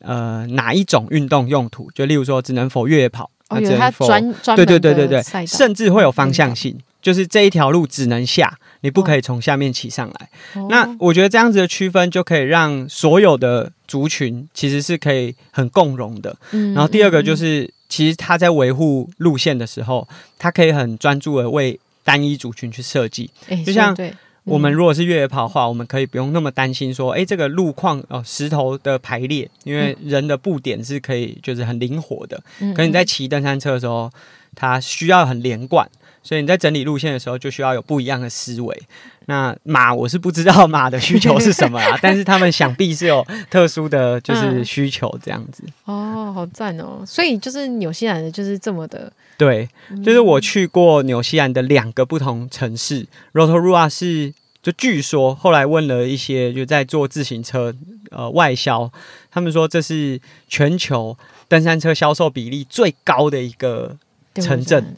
[0.00, 6.78] 呃哪一种运动用途，就例如说只能否越野跑，哦，有它专专对对对对对，甚至会有方向性。
[7.00, 10.28] 就是这一条路只能下，你不可以从下面骑上来。
[10.54, 16.36] 哦、那我觉得这样子的区分就可以让所有的族群其实是可以很共融的。
[16.52, 20.06] 嗯、然后第二个就是，嗯、其实他在维护路线的时候，
[20.38, 23.30] 他可以很专注的为单一族群去设计。
[23.48, 23.96] 欸、就像
[24.44, 32.42] 我们如果是越野跑的话，嗯、我们可以不用那么担心说，哎、欸，这个路况哦，石头的排列，因为人的步点是可以就是很灵活的。
[32.60, 34.10] 嗯、可是你在骑登山车的时候，
[34.54, 35.86] 它需要很连贯。
[36.28, 38.82] 所以你在整理路线的时候，就需要有不一样的思维。
[39.24, 45.62] 那马我是不知道马的需求是什么啊， 但是他们想必是有特殊的就是需求这样子。
[45.86, 47.02] 嗯、哦，好赞哦！
[47.06, 49.10] 所以就是纽西兰的就是这么的。
[49.38, 49.66] 对，
[50.04, 53.06] 就是我去过纽西兰的两个不同城市。
[53.32, 57.74] Rotorua 是就据说后来问了一些就在做自行车
[58.10, 58.92] 呃外销，
[59.30, 61.16] 他们说这是全球
[61.48, 63.96] 登山车销售比例最高的一个。
[64.40, 64.96] 城镇，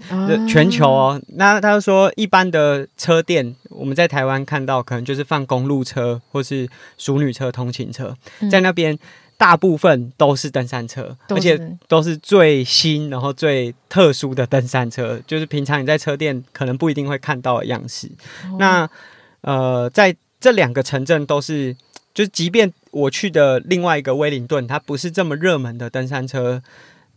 [0.48, 1.20] 全球哦。
[1.34, 8.16] 那他说，一般的车店，我们在台湾看到，可能就是放公路车或是淑女车、通勤车，
[8.50, 8.98] 在那边
[9.36, 18.10] 大部分都是登山车，而且都是最新然后最特殊的登山车，就是平常你在车店可能不一定会看到的样式。
[18.58, 18.88] 那
[19.40, 21.74] 呃，在这两个城镇都是，
[22.12, 26.62] 就是即便我去的另外一个威灵顿，它不是这么热门的登山车。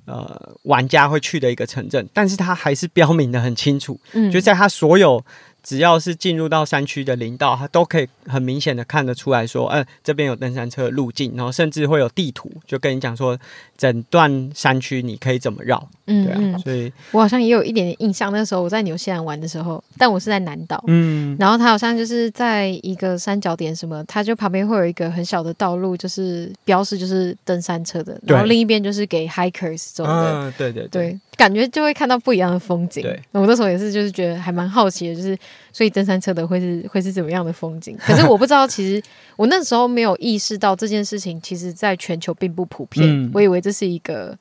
[0.05, 5.23] 呃，玩家会去的一个城镇，但是它还是标明的很清楚，嗯，就在它所有。
[5.65, 13.39] 只要是进入到山区的林道，它都可以很明显的看得出来说，呃，这边有登山车路径，然后甚至会有地图，就跟你讲说，
[13.83, 31.09] 整段山区你可以怎么绕，嗯，对啊，所以我好像也有一点点印象，那时候我在纽西兰玩的时候，但我是在南岛，嗯，然后它好像就是在一个三角点什么，它就旁边会有一个很小的道路，就是标示就是登山车的，然后另一边就是给 hikers 走的，嗯，对对对。
[31.09, 33.01] 对感觉就会看到不一样的风景。
[33.01, 35.35] 对，我那时候也是，就是觉得还蛮好奇的，就是
[35.73, 37.97] 所以登山车的会是会是怎么样的风景？
[38.05, 39.01] 可是我不知道，其实
[39.35, 43.03] 我那时候没有意识到这件事情，其实在全球并不普遍。
[43.09, 44.37] 嗯、我以为这是一个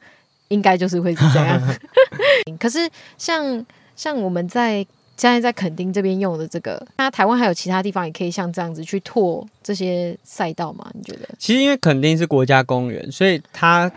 [0.48, 1.60] 应该就是会是这样。
[2.60, 3.64] 可是像
[3.96, 10.88] 像我们在现在在垦丁这边用的这个，那台湾还有其他地方也可以像这样子去拓这些赛道吗？
[10.94, 11.28] 你觉得？
[11.38, 13.90] 其实因为垦丁是国家公园，所以它。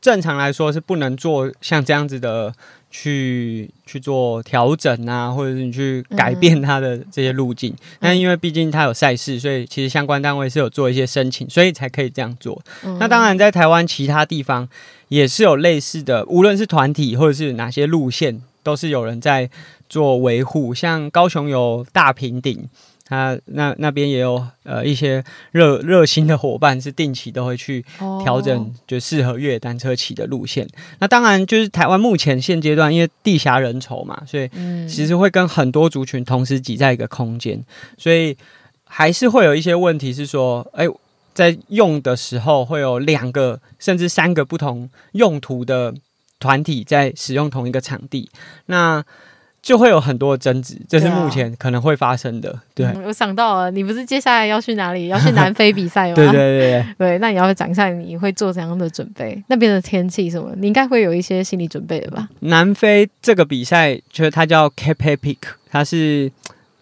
[0.00, 2.52] 正常来说是不能做像这样子的
[2.92, 7.74] 去去做调整啊，或者是你去改变它的这些路径。
[8.00, 12.62] 嗯、因为毕竟它有赛事，所以其实相关单位是有做一些申请，所以才可以这样做。
[12.84, 14.68] 嗯、那当然，在台湾其他地方
[15.08, 19.48] 也是有类似的，无论是团体或者是哪些路线，都是有人在
[19.88, 20.74] 做维护。
[20.74, 22.68] 像高雄有大平顶。
[23.12, 27.84] 他那那边也有呃一些热热心的伙伴，是定期都会去
[28.24, 30.64] 调整，就适合越野单车骑的路线。
[30.64, 30.72] Oh.
[31.00, 34.48] 那当然就是台湾目前现阶段，因为地狭人稠嘛，所以
[34.88, 37.62] 其实会跟很多族群同时挤在一个空间，
[37.98, 38.34] 所以
[38.84, 40.86] 还是会有一些问题是说，哎，
[41.34, 45.92] 在用的时候会有两个甚至三个不同用途的
[46.40, 48.30] 团体在使用同一个场地。
[48.66, 49.04] 那
[49.62, 52.52] 就会有很多争执，这是目前可能会发生的。
[52.74, 55.06] 对，啊、对、嗯，我想到了，你不是接下来要去哪里？
[55.06, 56.16] 要去南非比赛吗？
[56.16, 57.18] 对对对对， 对。
[57.20, 59.40] 那你要讲一下你会做怎样的准备？
[59.46, 60.50] 那边的天气什么？
[60.56, 62.28] 你应该会有一些心理准备的吧？
[62.40, 65.38] 南非这个比赛，就是它叫 Cape Epic，
[65.70, 66.32] 它是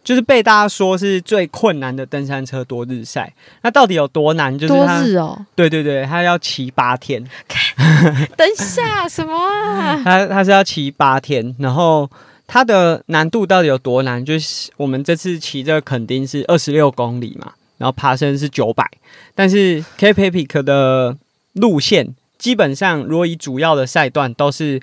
[0.02, 3.30] 就是被大家说是最困难的登山车多日赛。
[3.60, 4.58] 那到底有多难？
[4.58, 5.44] 就是多日哦。
[5.54, 7.22] 对对对，它要骑八天。
[8.38, 10.00] 等一下，什么啊？
[10.02, 12.08] 它它是要骑八天，然后。
[12.52, 14.24] 它的难度到底有多难？
[14.24, 18.84] 就是我们这次骑这个垦丁是二十六公里嘛，然后爬升是九百，
[19.36, 21.16] 但是 Cape Epic 的
[21.52, 24.82] 路线基本上，如果以主要的赛段都是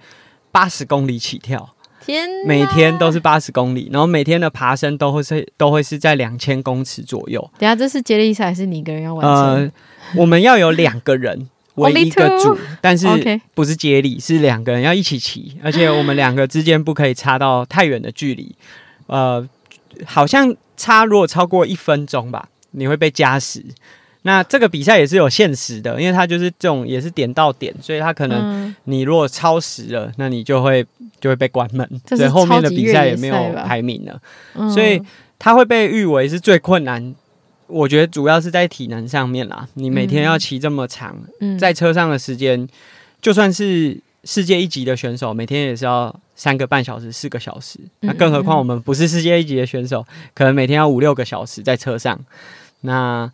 [0.50, 1.76] 八十公里起跳，
[2.06, 7.42] 天，每天都是八十公里，然后每天的爬升都会是都会是在两千公尺左右。
[7.60, 9.36] 等下这是接力赛还是你一个人要完成？
[9.36, 9.72] 呃，
[10.16, 11.50] 我们要有两个人。
[11.78, 13.08] 为一个组，但是
[13.54, 18.54] 不是接力，是两个人要一起骑，而且我们两个之间不可以差到太远的距离。
[19.08, 19.48] 呃，
[20.06, 23.64] 好像差如果超过一分钟吧，你会被加时。
[24.24, 30.86] 那这个比赛也是有限时的，因为它就是这种也是点到点，所以它可能你如果超时了，那你就会
[31.22, 33.36] 就会被关门，所以后面的比赛也没有
[33.66, 34.70] 排名了。
[34.70, 35.02] 所以
[35.40, 37.16] 它会被誉为是最困难。
[37.68, 39.68] 我觉得主要是在体能上面啦。
[39.76, 42.70] 你每天要骑这么长，嗯、在车上的时间，嗯、
[43.22, 47.80] 就算是世界一级的选手，每天也是要三个半小时、四个小时。
[48.00, 52.20] 那更何况我们不是世界一级的选手，可能每天要五六个小时在车上。
[52.82, 53.32] 那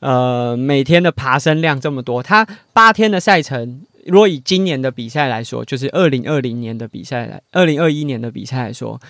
[0.00, 9.00] 呃，每天的爬升量这么多，他八天的赛程，如果以今年的比赛来说，就是二零二零年的比赛来，二零二一年的比赛来说，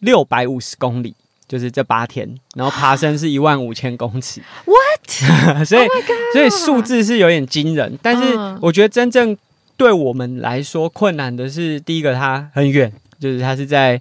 [0.00, 1.14] 六百五十公里。
[1.48, 4.42] 就是这八天，然后爬升是一万五千公尺。
[4.66, 5.64] What？
[5.64, 5.90] 所以，oh、
[6.34, 7.98] 所以数字是有点惊人。
[8.02, 9.34] 但是，我觉得真正
[9.78, 13.98] 对我们来说困难的是，第一个它很远，就是它是在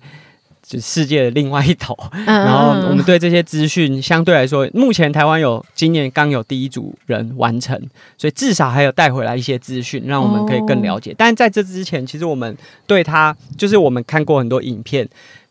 [0.61, 1.97] 就世界的另外一头。
[2.25, 7.79] 然后，我们对这些资讯相对来说，目前台湾有今年刚有第一组人完成，
[8.17, 11.15] 所以至少还有带回来一些资讯，让我们可以更了解。
[11.17, 12.55] 但在这之前，其实我们
[12.85, 15.07] 对他就是我们看过很多影片。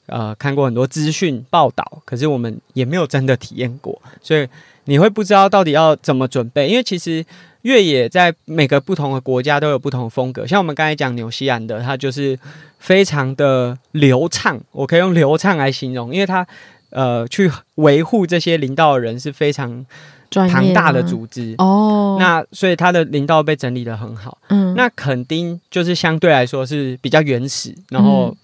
[0.07, 4.47] 呃，看过很多资讯报道，可是我们也没有真的体验过，所以
[4.85, 6.69] 你会不知道到底要怎么准备。
[6.69, 7.25] 因为其实
[7.62, 12.38] 越野在每个不同的国家都有不同的风格，像我们刚才讲纽西兰的，它就是
[12.79, 16.47] 非常的流畅，我可以用流畅来形容，因为它
[16.90, 19.85] 呃去维护这些林道的人是非常
[20.31, 24.38] 庞大的组织哦，那所以它的林道被整理的很好。
[24.51, 28.37] 嗯，那垦丁就是相对来说是比较原始，然后。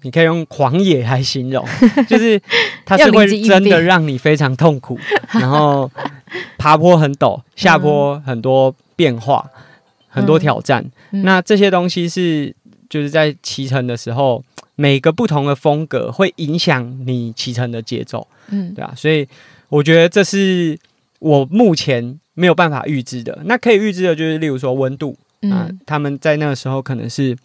[0.02, 1.66] 你可以用狂野来形容，
[2.08, 2.40] 就是
[2.86, 4.96] 它是会真的让你非常痛苦，
[5.34, 5.90] 然后
[6.56, 9.60] 爬坡很陡，下坡很多变化，嗯、
[10.08, 10.88] 很多挑战。
[11.10, 12.54] 嗯、那这些东西是
[12.88, 14.44] 就是在骑乘的时候，
[14.76, 18.92] 每个不同的风格会影响你骑乘的节奏，嗯，对啊。
[18.96, 19.26] 所以
[19.68, 20.78] 我觉得这是
[21.18, 23.36] 我目前没有办法预知的。
[23.46, 25.18] 那可以预知的就是，例如说温度
[25.50, 27.36] 啊，嗯、他们在那个时候可能是。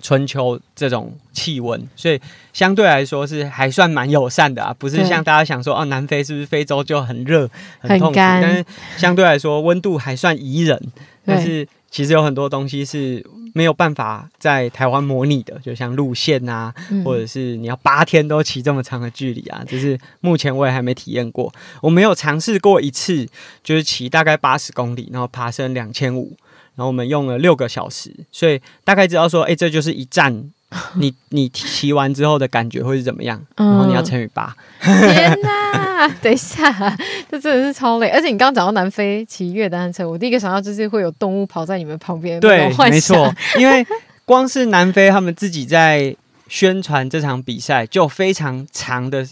[0.00, 2.20] 春秋这种气温，所以
[2.52, 8.64] 相对来说是还算蛮友善的啊，不是像大家想说哦，南非是不是非洲就很热很痛但是
[8.96, 10.80] 相对来说温度还算宜人，
[11.24, 23.26] 但是其实有很多东西是没有办法在台湾模拟的，就像路线啊，嗯、或者是你要八天都骑这么长的距离啊，就是目前我也还没体验过，我没有尝试过一次，
[23.62, 26.36] 就是骑大概八十公里，然后爬升两千五。
[26.80, 30.50] 然后我们用了六个小时，所以大概知道说，哎，这就是一站，
[30.96, 33.38] 你你骑完之后的感觉会是怎么样？
[33.54, 34.56] 然后你要乘以八。
[34.80, 36.08] 天哪！
[36.22, 36.72] 等一下，
[37.30, 38.08] 这真的是超累。
[38.08, 42.40] 而且你刚刚讲到南非骑越野单车，我第一个想到就是会有动物跑在你们旁边。
[42.40, 43.86] 对，没错，因为
[44.24, 46.16] 光是南非他们自己在
[46.48, 49.26] 宣传这场比赛，就非常长的，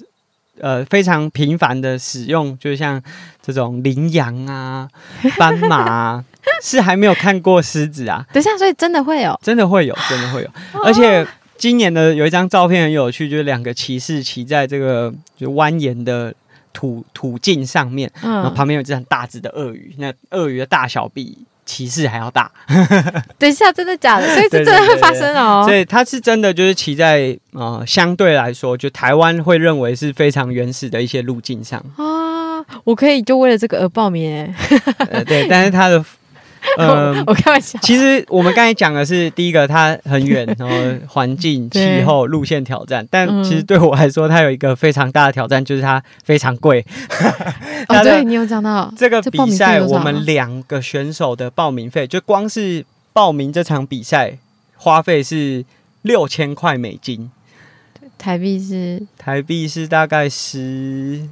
[0.61, 3.03] 呃，非常频繁的使用，就像
[3.41, 4.87] 这种羚羊啊、
[5.39, 6.25] 斑马啊。
[6.63, 8.25] 是还没有看过狮子啊。
[8.33, 10.51] 等一下，所以真的会有，真的会有，真的会有。
[10.85, 11.27] 而且
[11.57, 16.33] 今年的有一张照片很有趣，就是两个骑士骑在这个就蜿蜒的
[16.73, 22.51] 土土径上面，嗯，然后旁边有一只很大只的鳄鱼，那鳄鱼的大小比骑士还要大。
[23.39, 24.35] 等一下，真的假的？
[24.35, 25.65] 所以这真的会发生哦。
[25.67, 32.65] 所以它是真的，就是骑在呃相对来说，就台湾会认为是非常原始的一些路径上啊。
[32.85, 34.55] 我可以就为了这个而报名。
[35.11, 36.05] 呃，对，但是它的。
[36.79, 37.79] 嗯，我开玩笑。
[37.83, 40.75] 其实我们刚才讲的是第一个，它很远， 然后
[41.07, 43.07] 环境、气候、路线挑战。
[43.11, 46.85] 但其实对我来说，它有一个非常大的挑战，就是它非常贵。
[47.89, 54.39] 哦， 对，你有讲到这个比赛，我们两个选手的报名费，就光是报名这场比赛
[54.77, 55.65] 花费是
[56.03, 57.31] 六千块美金，
[58.19, 61.29] 台币是台币是大概十。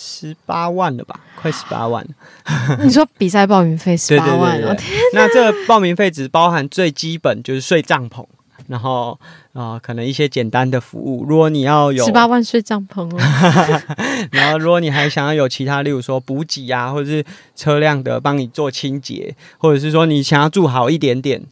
[0.00, 2.06] 十八万了吧，快十八万。
[2.84, 4.56] 你说比赛报名费十八万？
[4.62, 4.96] 哦天！
[5.12, 8.24] 那这个报名费只包含最基本就是睡帐篷，
[8.68, 9.18] 然后
[9.54, 11.24] 啊、呃，可能一些简单的服务。
[11.28, 13.82] 如果你要有十八万睡帐篷哦，
[14.30, 17.24] 然后如果你还想要有其他，例如说补给啊，或者是
[17.56, 21.42] 车辆的帮你做清洁，或者是说你想要住好一点点，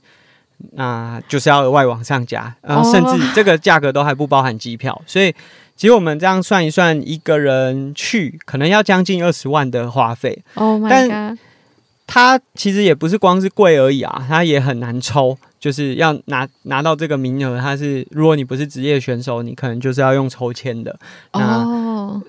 [0.75, 2.55] 那就是要额外往上加。
[2.63, 5.35] 然后甚至这个价格都还不包含机票，所以。
[5.77, 10.43] 其实我们这样算一算，一个人去可能要将近二十万的花费。
[10.55, 10.83] Oh！
[10.89, 11.39] 但
[12.07, 17.61] 它其实也不是光是贵而已啊，它也很难抽，就是要拿拿到这个名额。
[17.61, 20.99] 它是如果你不是职业选手，你可能就是要用抽签的。
[21.33, 22.23] 哦。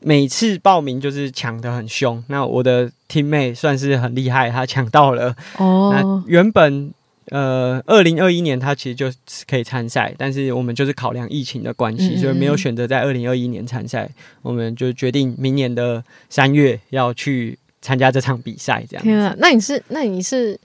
[0.00, 2.24] 每次报名就是抢的很凶。
[2.28, 5.36] 那我的 teammate 算是很厉害，他抢到了。
[5.58, 5.92] 哦。
[5.94, 6.92] 那原本。
[7.30, 9.10] 呃，二零二一年他其实就
[9.48, 14.08] 可以参赛，但是我们就是考量疫情的关系，嗯嗯，所以没有选择在二零二一年参赛。
[14.42, 18.84] 我们就决定明年的三月要去参加这场比赛。
[18.88, 19.02] 这样。
[19.02, 20.56] 天啊，那你是那你是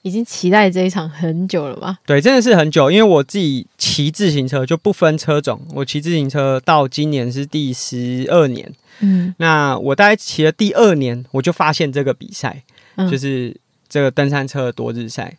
[0.00, 1.98] 已经期待这一场很久了吗？
[2.06, 8.72] 对，真的是很久，因为我自己骑自行车就不分车种，我骑自行车到今年是第十二年。
[9.00, 12.62] 嗯，那我大概骑了第二年，我就发现这个比赛，
[12.96, 13.54] 嗯、就是
[13.88, 15.36] 这个登山车的多日赛。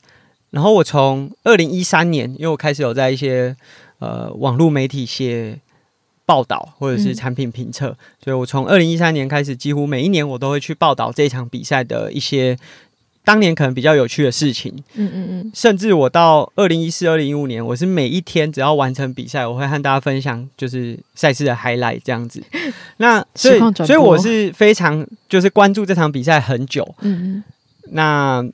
[0.52, 3.56] 然后我从二零一三年，因为我开始有在一些
[4.00, 5.60] 呃网络媒体写
[6.26, 12.58] 报道或者是产品评测，嗯、所以我从二零一三年开始，几乎每一年我都会去报道这场比赛的一些
[13.24, 14.74] 当年可能比较有趣的事情。
[14.95, 15.52] 嗯嗯嗯。
[15.54, 22.43] 甚至我到二零一四、二零一五年，我是每一天只要完成比赛，我会和大家分享就是赛事的 highlight 这样子。
[22.97, 26.95] 那所以所以我是非常就是关注这场比赛很久。
[27.02, 27.43] 嗯嗯。
[27.91, 28.50] 那。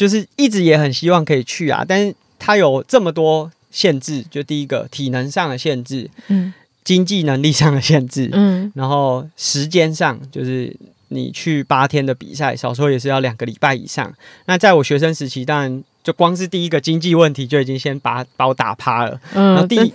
[0.00, 10.74] 就是一直也很希望可以去啊，但是它有这么多限制，就第一个体能上的限制，嗯，经济能力上的限制，嗯，然后时间上，就是
[11.08, 14.10] 你去八天的比赛，少说也是要两个礼拜以上。
[14.46, 19.92] 那在我学生时期，当然就光是第一个经济问题就已经先把把我打趴了，嗯，然后第一。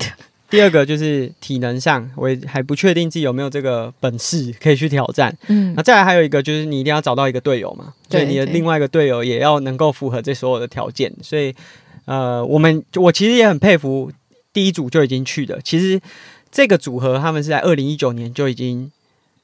[0.55, 5.35] 第二个就是体能上，我也还不确定自己有没有这个本事可以去挑战。
[5.47, 11.13] 嗯，那再来还有一个就是你一定要找到一个队友嘛，对，你的另外一个队友也要能够符合这所有的条件。
[11.21, 11.53] 所以，
[12.05, 14.09] 呃，我们我其实也很佩服
[14.53, 15.59] 第一组就已经去的。
[15.61, 15.99] 其实
[16.49, 18.89] 这个组合他们是在二零一九年就已经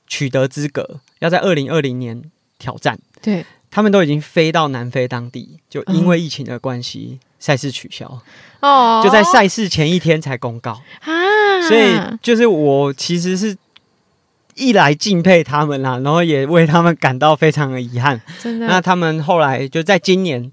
[0.07, 2.23] 取得资格，要在二零二零年
[2.57, 2.97] 挑战。
[3.21, 7.19] 对，他们都已经飞到南非当地，就因为疫情的关系。
[7.19, 8.21] 嗯赛事取消
[8.61, 10.71] 哦，就在赛事前一天才公告。
[11.01, 11.11] 啊，
[11.67, 13.55] 所以就是我其实是
[14.55, 18.21] 一来敬佩他们啦，然后也为他们感到非常的遗憾。
[18.39, 20.51] 真的，那他们后来就在今年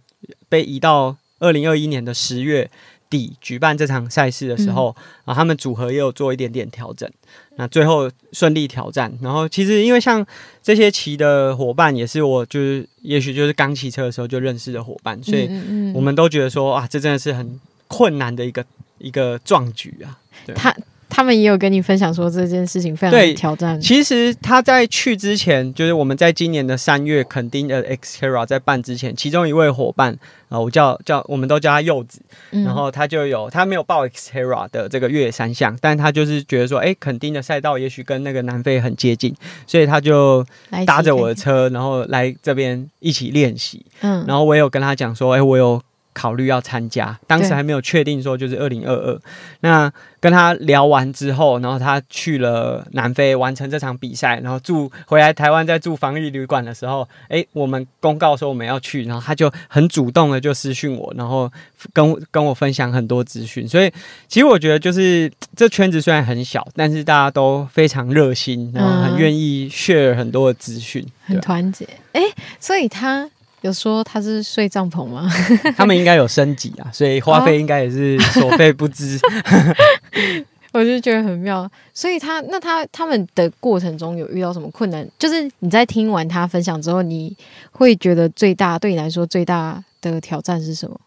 [0.49, 2.71] 被移到二零二一年的十月
[3.11, 4.95] 底举办这场赛事的时候，
[5.25, 7.11] 啊，他们组合也有做一点点调整。
[7.57, 10.25] 那最后顺利挑战，然后其实因为像
[10.63, 15.51] 这些骑的伙伴也是我就是也许就是刚骑车的时候就认识的伙伴，所以
[15.93, 17.59] 我们都觉得说啊，这真的是很
[17.89, 18.65] 困难的一个
[18.99, 20.17] 一个壮举啊。
[20.47, 20.55] 对。
[20.55, 20.73] 他。
[21.11, 23.81] 他们也有跟你分享说这件事情非常的挑战。
[23.81, 30.17] 其实他在去之前，就是我们在今年的三月肯丁的 Xterra 在办之前，其中一位伙伴
[30.51, 32.21] 啊，我叫叫我们都叫他柚子，
[32.51, 39.35] 嗯、然后他就有他没有报 Xterra 的这个越野三项，但他就是觉得说，哎，肯丁的赛道也许跟那个南非很接近，
[39.67, 40.45] 所以他就
[40.87, 43.85] 搭着我的车，然后来这边一起练习。
[44.03, 45.83] 嗯，然后我也有跟他讲说，哎，我有。
[46.19, 49.21] 考虑要参加，当时还没有确定说就是二零二二。
[49.61, 61.49] 那跟他聊完之后，然后他去了南非完成这场比赛，然后住回来台湾，在住防疫旅馆的时候，哎，我们公告说我们要去，然后他就很主动的就私讯我，然后
[61.93, 63.69] 跟跟我分享很多资讯。
[63.69, 63.89] 所以
[64.27, 71.89] 其实我觉得就是这圈子虽然很小，但是大家都非常热心，然后很愿意 share 很多的资讯，很团结。
[72.13, 72.23] 哎，
[72.59, 73.31] 所以他。
[73.63, 75.29] 有说他是睡帐篷吗？
[75.77, 79.19] 他们应该有升级啊，所以花费应该也是所费不貲。
[80.73, 85.09] 我就觉得很妙，所以他那他他们的过程中有遇到什么困难？
[85.19, 87.35] 就是你在听完他分享之后，你
[87.73, 91.01] 会觉得最大对你来说最大的挑战是什么？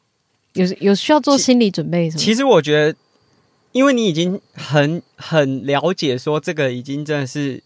[0.54, 2.20] 有有需要做心理准备什么？
[2.20, 2.98] 其实我觉得，
[3.72, 7.64] 因为你已经很很了解说这个已经真的是。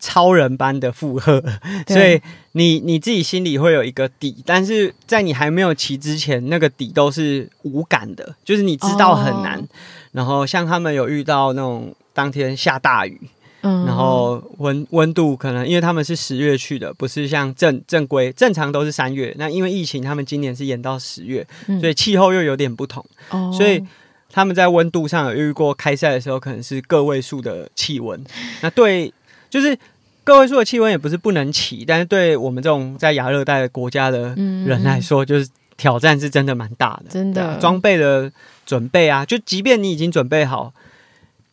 [0.00, 1.42] 超人般的负荷，
[1.88, 2.20] 所以
[2.52, 9.58] 你你自己心里会有一个底，但是在你还没有骑之前，那个底都是无感的，就是你知道很难。
[9.58, 9.68] 哦、
[10.12, 13.20] 然后像他们有遇到那种当天下大雨，
[13.62, 19.34] 嗯，然后温温度可能因为他们是十月去的，不是像正正规正常都是三月。
[19.36, 23.84] 那因为疫情，他们今年是延到十月，嗯、所以气候又有点不同，哦、所以
[24.30, 28.24] 他们在温度上有遇过开赛的时候，可能是个位数的气温。
[28.60, 29.12] 那对。
[29.50, 29.78] 就是
[30.24, 37.10] 个位数的气温也不是不能骑，但是对我们这种在亚热带的国家的人来说，就是挑战是真的蛮大的。
[37.10, 38.30] 真的，装备的
[38.66, 40.72] 准备啊，就即便你已经准备好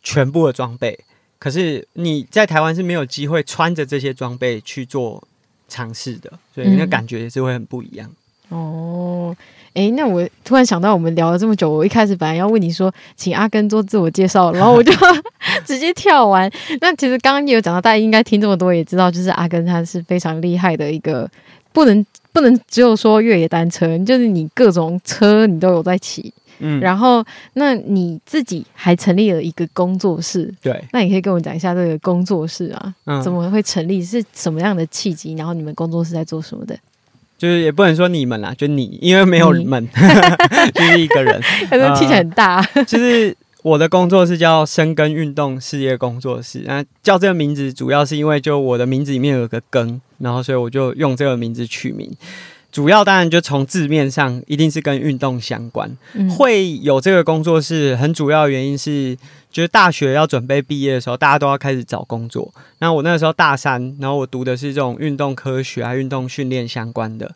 [0.04, 1.00] 全部的装备，
[1.39, 5.26] 可是你在台湾是没有机会穿着这些装备去做
[5.68, 8.12] 尝试的，所以那感觉也是会很不一样。
[8.50, 9.38] 嗯、哦。
[9.76, 14.91] 哎、欸，那我突然想到，我们聊了这么久，我一开始本来要问你说，请阿根做自我介绍，然后我就
[15.65, 16.49] 直接跳完。
[16.80, 21.30] 那其实刚刚也有讲到，大家应该听这么多，也知道，就是阿根他是非常厉害的一个，
[21.73, 26.34] 不能不能只有说越野单车，就是你各种车你都有在骑。
[26.59, 27.21] 嗯，然后
[27.55, 35.34] 那你自己还成立了一个工作室，对，那你可以跟我讲一下这个工作室啊，嗯、怎么会成立，是什么样的契机？
[35.34, 36.73] 然后你们工作室在做什么的？
[37.38, 39.90] 就是也不能说你们啦，就你，因为没有你们，你
[40.74, 42.66] 就是一个人， 可能听起来很大。
[42.74, 52.12] 呃， 就是我的工作室叫深耕运动事业工作室，那叫这个名字主要是因为就我的名字里面有个耕，然后所以我就用这个名字取名。
[52.76, 59.17] 主要当然就从字面上一定是跟运动相关，嗯、会有这个工作室，很主要的原因是，
[59.49, 62.53] 就是大学要准备毕业的时候，大家都要开始找工作。
[62.80, 67.34] 那我那个时候大三，然后我读的是这种运动科学啊、运动训练相关的，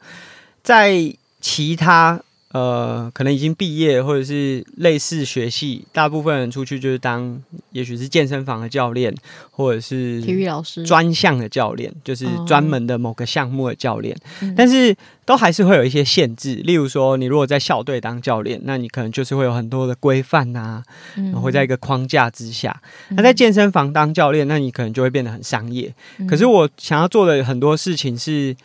[0.61, 2.19] 在其他。
[2.51, 7.39] 呃，可能已经毕业，或者是类似学系，大部分人出去就是当，
[7.73, 9.13] 也许是健身房的教练，
[9.51, 14.17] 或者是体育老师，专项的教练，就是专门的某个项目的教练。
[14.41, 14.95] 哦、但是
[15.25, 20.83] 都还是会有一些限制，例如说，你如果在校队当教练，那你可能就是会有很多的规范啊，
[21.15, 22.81] 然后会在一个框架之下。
[23.09, 25.93] 嗯、那在健身房当教练，那你可能就会变得很商业。
[26.17, 28.55] 嗯、可是我想要做的很多事情是。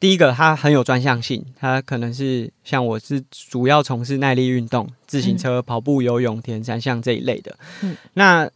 [0.00, 7.58] 第一个，它很有专项性，它可能是像我是主要从事耐力运动，自行车、跑步、游泳、铁人三项这一类的。
[7.82, 8.48] 嗯，那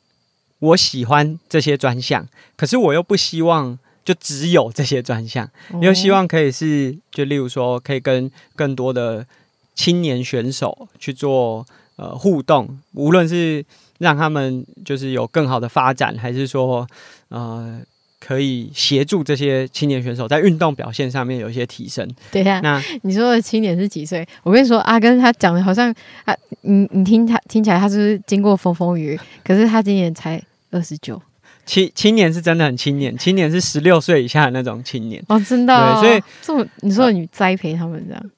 [0.61, 9.27] 我喜欢这些专项，可是我又不希望就只有这些专项，哦、又希望可以是，就例如说，可以跟更多的
[9.75, 11.67] 青年选手去做
[11.97, 13.65] 呃互动，无论是
[13.99, 16.87] 让他们就是有更好的发展，还是说
[17.31, 17.83] 呃。
[18.25, 22.09] 可以协助这些青年选手在运动表现上面有一些提升。
[22.31, 24.25] 等一下，那你说的青年是几岁？
[24.45, 25.93] 我跟你说，阿根他讲的好像
[26.25, 29.21] 啊，你你听他听起来他是不是经过风风雨雨？
[29.43, 31.21] 可是他今年才二十九。
[31.67, 36.01] 青青年是真的很青年，青年是十六岁以下的那种青年哦，真的、哦。
[36.01, 38.31] 对，所以这么你说你栽培他们这样，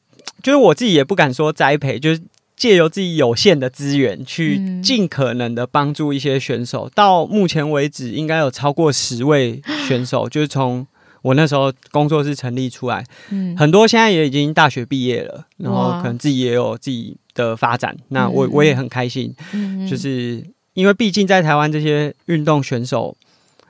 [0.42, 2.20] 就是我自己也不敢说栽培，就是。
[2.56, 6.86] 借由自己有限的资源，去尽可能的帮助一些选手。
[6.88, 10.86] 嗯、到目前为止，应该有超过十位选手， 就是从
[11.22, 17.96] 我那时候工作室成立出来，嗯、很多现在也已经大学毕业了，然后可能自己也有自己的发展。
[18.08, 20.44] 那我我也很开心，嗯、就是
[20.74, 23.16] 因为毕竟在台湾这些运动选手。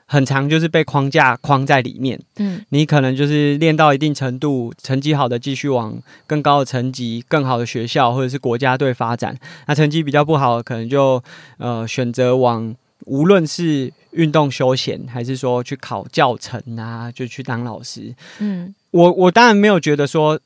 [0.07, 5.97] 很长就是被框架框在里面，嗯，你可能就是练到一定程度，成绩好的继续往
[6.27, 9.37] 更高的层级、更好的学校或者是国家队发展。
[9.67, 11.23] 那成绩比较不好的，可能就
[11.59, 12.75] 呃选择往
[13.07, 18.15] 无论是运动休闲，还是说去考教程啊，就去当老师。
[18.41, 20.39] 嗯，我我当然没有觉得说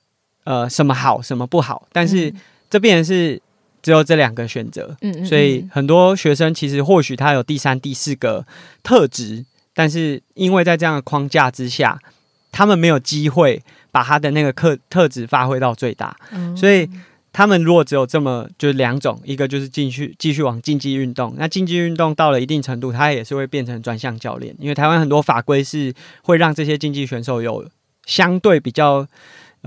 [0.44, 2.32] 呃什么好什么不好，但是
[2.70, 3.42] 这边是。
[3.88, 8.44] 只有这两个选择，嗯，嗯，嗯，所以很多学生其实或许他有第三、第四个
[8.82, 11.98] 特质，但是因为在这样的框架之下，
[12.52, 16.86] 他们没有机会把他的那个特特质发挥到最大，嗯，所以
[17.32, 27.66] 他们如果只有这么就是两种，一个就是继续继续往竞技运动，那竞技运动到了一定程度，他也是会变成专项教练，因为台湾很多法规是会让这些竞技选手有
[28.04, 29.08] 相对比较。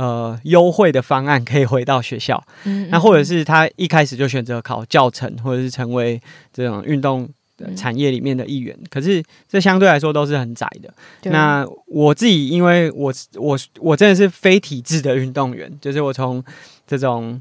[0.01, 6.19] 呃，优惠的方案可以回到学校，嗯嗯，那或者是他一开始就选择考教程，或者是成为
[6.51, 7.29] 这种运动
[7.75, 10.91] 产业里面的一员，嗯、可是这相对来说都是很窄的。
[11.29, 16.43] 那我自己，因为我我我真的是非体制的运动员，就是我从
[16.87, 17.39] 这种。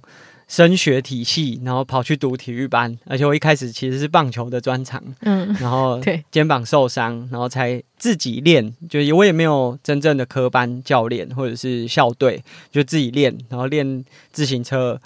[0.50, 6.00] 升学体系，然后跑去读体育班，而且我一开始其实是棒球的专长，嗯，然后
[6.32, 12.42] 肩膀受伤，然后才自己练，就我也没有真正的科班教练或者是校队，
[12.72, 15.00] 就自己练，然后练自行车，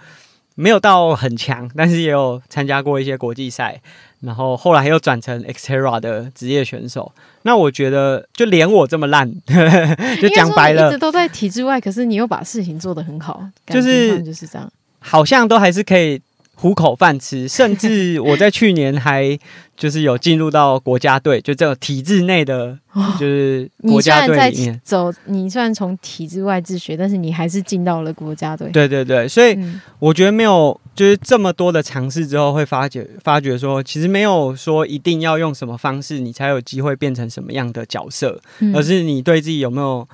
[0.55, 3.79] 没有到很强，但是也有参加过一些国际赛，
[4.21, 7.13] 然后后来又转成 Xterra 的职业选手。
[7.43, 9.31] 那我觉得，就连我这么烂，
[10.23, 14.73] 就讲白了，一直都在体制外，可是你又把事情做得很好，就是就是这样。
[15.07, 16.19] 好像都还是可以
[16.55, 19.39] 糊口饭吃，甚至我在去年还
[19.77, 22.79] 就是有进入到国家队，就这个体制内的，
[23.19, 25.13] 就是国家队里面走。
[25.27, 28.71] 你虽然从体制外自学，但是你还是进到了国家队。
[28.71, 29.59] 对对对，所以
[29.99, 38.41] 我觉得没有就是这么多的尝试之后，会发觉发觉说，其实没有说一定要用什么方式，你才有机会变成什么样的角色，
[38.73, 40.09] 而是你对自己有没有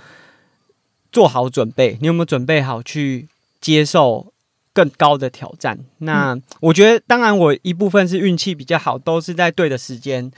[1.12, 3.28] 做好准备，你有没有准备好去
[3.60, 4.32] 接受。
[4.80, 5.78] 更高的挑战。
[5.98, 10.30] 那我觉得，当然，我一部分是运气比较好，都是在对的时间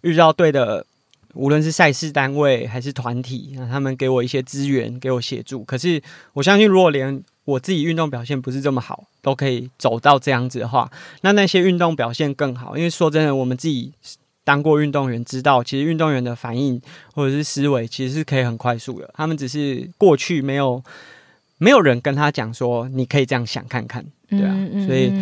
[0.00, 0.86] 遇到对的，
[1.34, 5.62] 无论是赛事单位还是团体，那他们给我一些资源，给我协助。
[5.64, 6.00] 可是，
[6.32, 10.90] 我相信，如果连我自己运动表现不是这么好，都可以走到这样子的话，
[11.20, 12.78] 那那些运动表现更好。
[12.78, 13.92] 因为说真的，我们自己
[14.44, 16.80] 当过运动员，知道其实运动员的反应
[17.12, 19.10] 或者是思维，其实是可以很快速的。
[19.12, 20.82] 他们只是过去没有。
[21.60, 25.12] 没有人跟他讲说，你可以这样想看看，对啊，嗯嗯、所以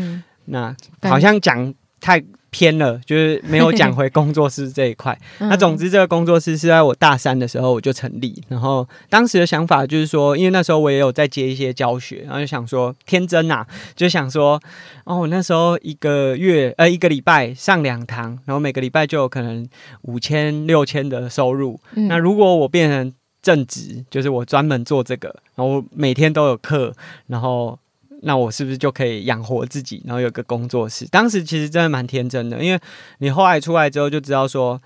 [0.45, 5.19] 那好像讲太偏了，就是没有讲回工作室这一块。
[5.39, 13.67] 那总之，这个工作室是在我大三的时候我就成立，然后当时的想法就是说，因为那时候我也有在接一些教学，然后就想说天真啊，
[13.97, 14.63] 就想说
[15.05, 19.69] 哦，我那时候一个月呃一个礼拜上两堂，然后每个礼拜就有可能
[20.03, 21.81] 五千六千的收入。
[21.97, 26.93] 嗯、那如果我变成正职就是我专门做这个，然后每天都有课，
[27.29, 27.79] 然后
[28.23, 30.03] 那我是不是就可以养活自己？
[30.05, 31.07] 然后有个工作室。
[31.07, 32.81] 当时其实真的蛮天真的，因为
[33.19, 34.81] 你后来出来之后就知道说，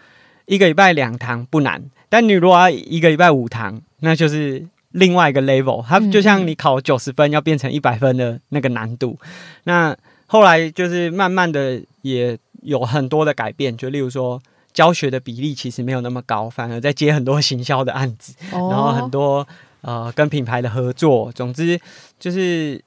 [0.46, 5.82] 一个礼拜两堂不难，但你如果要一个礼拜五堂，那就是另外一个 level。
[5.86, 9.18] 它就像你考九十分要变成一百分的那个难度。
[9.64, 9.96] 那
[10.26, 14.40] 后来就是慢慢的也有很多的改变，就例如说。
[14.72, 19.46] 教学的比例其实没有那么高，反而在接很多行销的案子，然后很多
[19.82, 21.30] 呃跟品牌的合作。
[21.32, 21.78] 总之
[22.18, 22.82] 就是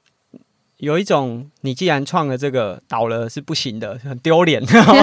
[0.78, 4.94] 有一种你既然创了这个，倒了是不行的，很丢脸，然 后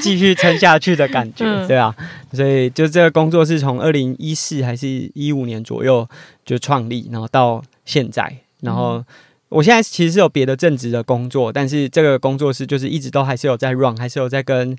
[0.00, 1.94] 继续撑下去的感觉，对啊。
[2.32, 6.08] 所以就这个工作是从二零一四还是一五年左右
[6.44, 9.04] 就创立，然后到现在，然后
[9.50, 14.74] 我现在其实是有别的正职的工作，但是这个工作室就是一直都还是有在 run，还是有在跟。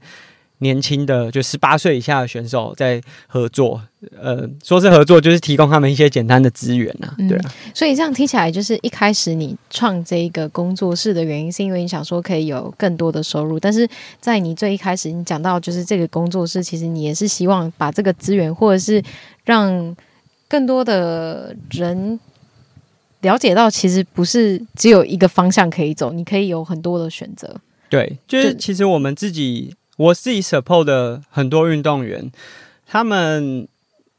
[0.59, 3.81] 年轻的就十八岁以下的选手在合作，
[4.17, 7.41] 呃，说是合作，就是提供他们一些简单的资源啊，对啊。
[7.43, 13.59] 嗯，所以这样听起来，就是一开始你创这一个工作室的原因，是因为你想说可以有更多的收入。
[13.59, 13.85] 但是
[14.21, 19.03] 在你最一开始，你讲到就是这个工作室，其实你也是希望把这个资源，或者是
[19.43, 19.93] 让
[20.47, 22.17] 更多的人
[23.19, 27.53] 了解到，其实不是只有一个方向可以走，你可以有很多的选择。
[27.89, 29.75] 对，就是其实我们自己。
[29.97, 32.31] 我自己 support 的很多运动员，
[32.85, 33.67] 他们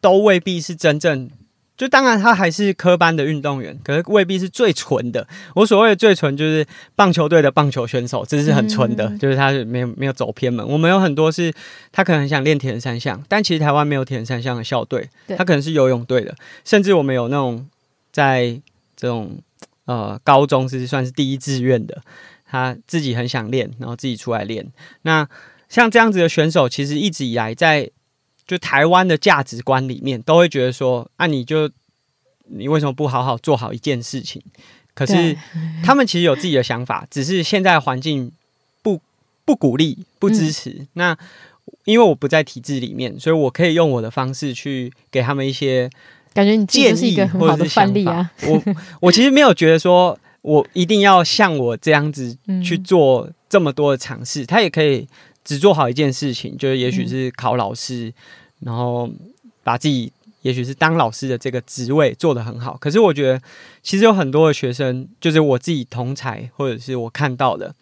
[0.01, 1.29] 都未必是真正，
[1.77, 5.27] 就当然他还是科班的运动员，可是未必是最纯的。
[5.57, 6.65] 我所谓的最纯，就是
[6.95, 10.65] 棒球队的棒球选手，这是很纯的，嗯、就是他是没有没有走偏门。
[10.69, 11.53] 我们有很多是，
[11.91, 17.69] 他可能很想练铁人三项，但其实台湾没有铁人三项的校队，他可能是游泳队的，甚至我们有那种
[18.13, 18.61] 在
[18.95, 19.39] 这种
[19.87, 22.01] 呃高中是算是第一志愿的，
[22.47, 24.65] 他自己很想练，然后自己出来练，
[25.03, 25.29] 那。
[25.75, 27.91] 像这样子的选手，其实一直以来在
[28.47, 31.69] 就台湾的价值观里面，都会觉得说：啊，你就
[32.45, 34.41] 你为什么不好好做好一件事情？
[34.95, 35.37] 可是
[35.83, 38.31] 他们其实有自己的想法，只是现在环境
[38.85, 39.01] 不
[39.45, 40.71] 不鼓励、不支持。
[40.71, 41.19] 嗯、那
[41.87, 45.91] 因为我不在体制里面，所以我可以用我的方式去给他们一些
[46.33, 48.31] 感觉，你建议一个很好的范例啊。
[48.47, 48.63] 我
[49.01, 55.09] 我其实没有觉得说我一定要像我这样子去做这么多的尝试，他也可以。
[55.45, 58.15] 只做好一件事情，就是也许是考老师，嗯、
[58.61, 59.11] 然后
[59.63, 62.77] 把自己也许是当老师的这个职位做得很好。
[62.79, 63.43] 可是我觉得，
[63.83, 67.75] 其实有很多的学生，就是我自己同才或者是我看到的，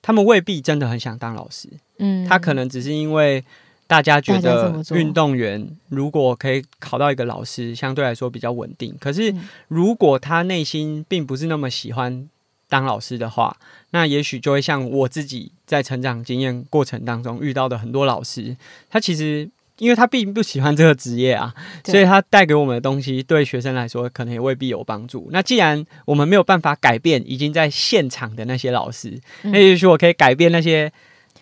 [0.00, 1.68] 他们未必真的很想当老师。
[1.98, 3.44] 嗯，他可能只是因为
[3.86, 8.96] 大家觉得运动员如果可以考到一个老师，相对来说比较稳定。
[9.00, 9.34] 可是
[9.68, 12.28] 如果他内心并不是那么喜欢。
[12.72, 13.54] 当老师的话，
[13.90, 18.56] 那也许就会像我自己在成长经验过程当中遇到的很多老师，
[18.88, 19.46] 他其实
[19.76, 21.54] 因为他并不喜欢这个职业啊，
[21.84, 25.28] 所以他带给我们的东西对学生来说可能也未必有帮助。
[25.32, 30.90] 那既然我们没有办法改变已经在现场的那些老师，那也许我可以改变那些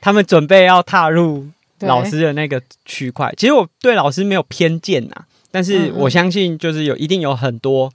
[0.00, 1.46] 他们准备要踏入
[1.78, 3.32] 老师的那个区块。
[3.36, 5.14] 其实我对老师没有偏见呐，
[5.52, 7.92] 但是我相信就是有一定有很多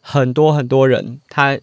[0.00, 1.58] 很多很多人他。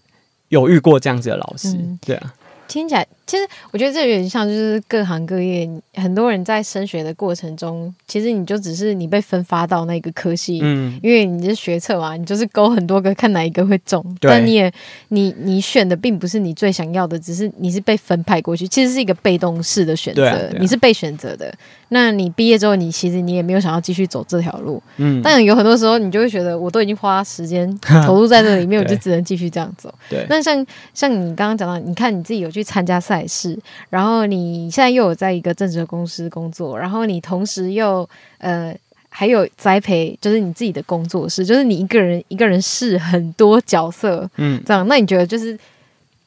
[0.50, 2.34] 有遇过这样子的老师，嗯、对啊，
[2.68, 14.72] 听起来其实我觉得这有点像，就是各行各业很多人在升学的过程中，其实你就只是你被分发到那个科系，嗯，因为你是学测嘛，你就是勾很多个，看哪一个会中，但你也
[15.10, 21.54] 你你选的并不是你最想要的，只是你是被分派过去，其实是一个被动式的选择，啊啊、你是被选择的。
[21.90, 29.94] 那你毕业之后，你其实你也没有想要继续走这条路，嗯，但有很多时候你就会觉得，我都已经花时间 投入在这里面，我就只能继续这样走。
[30.10, 33.58] 对，那像像你刚刚讲到，你看你自己有去参加赛事，
[33.90, 38.08] 然后你现在又有在一个正职的公司工作，然后你同时又
[38.40, 38.76] 呃
[39.10, 45.58] 还有栽培，就是你自己的工作室，就是你一个人一个人试很多角色，嗯，这样，那你觉得就是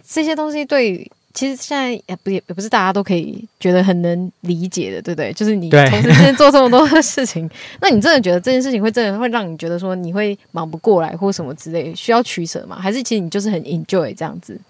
[0.07, 1.09] 这些东西对？
[1.33, 5.33] 其实现在也不也不是大家都可以觉得很能理解的，对不对？
[5.33, 7.49] 就是你同时之间做这么多的事情，
[7.81, 12.77] 那你真的觉得这件事情会真的会让你觉得说你会忙不过来或什么之类，需要取舍吗？
[12.81, 14.61] 还是其实你就是很 enjoy 这样子，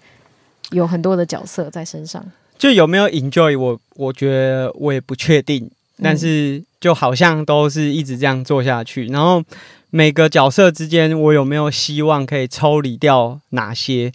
[0.71, 2.25] 有很多的角色在身上？
[2.59, 3.59] 就有没有 enjoy？
[3.59, 5.71] 我我觉得我也不确定，
[6.03, 9.07] 但是就好像都是一直这样做下去。
[9.07, 9.43] 然后
[9.91, 14.13] 每个角色之间，我有没有希望可以抽离掉哪些？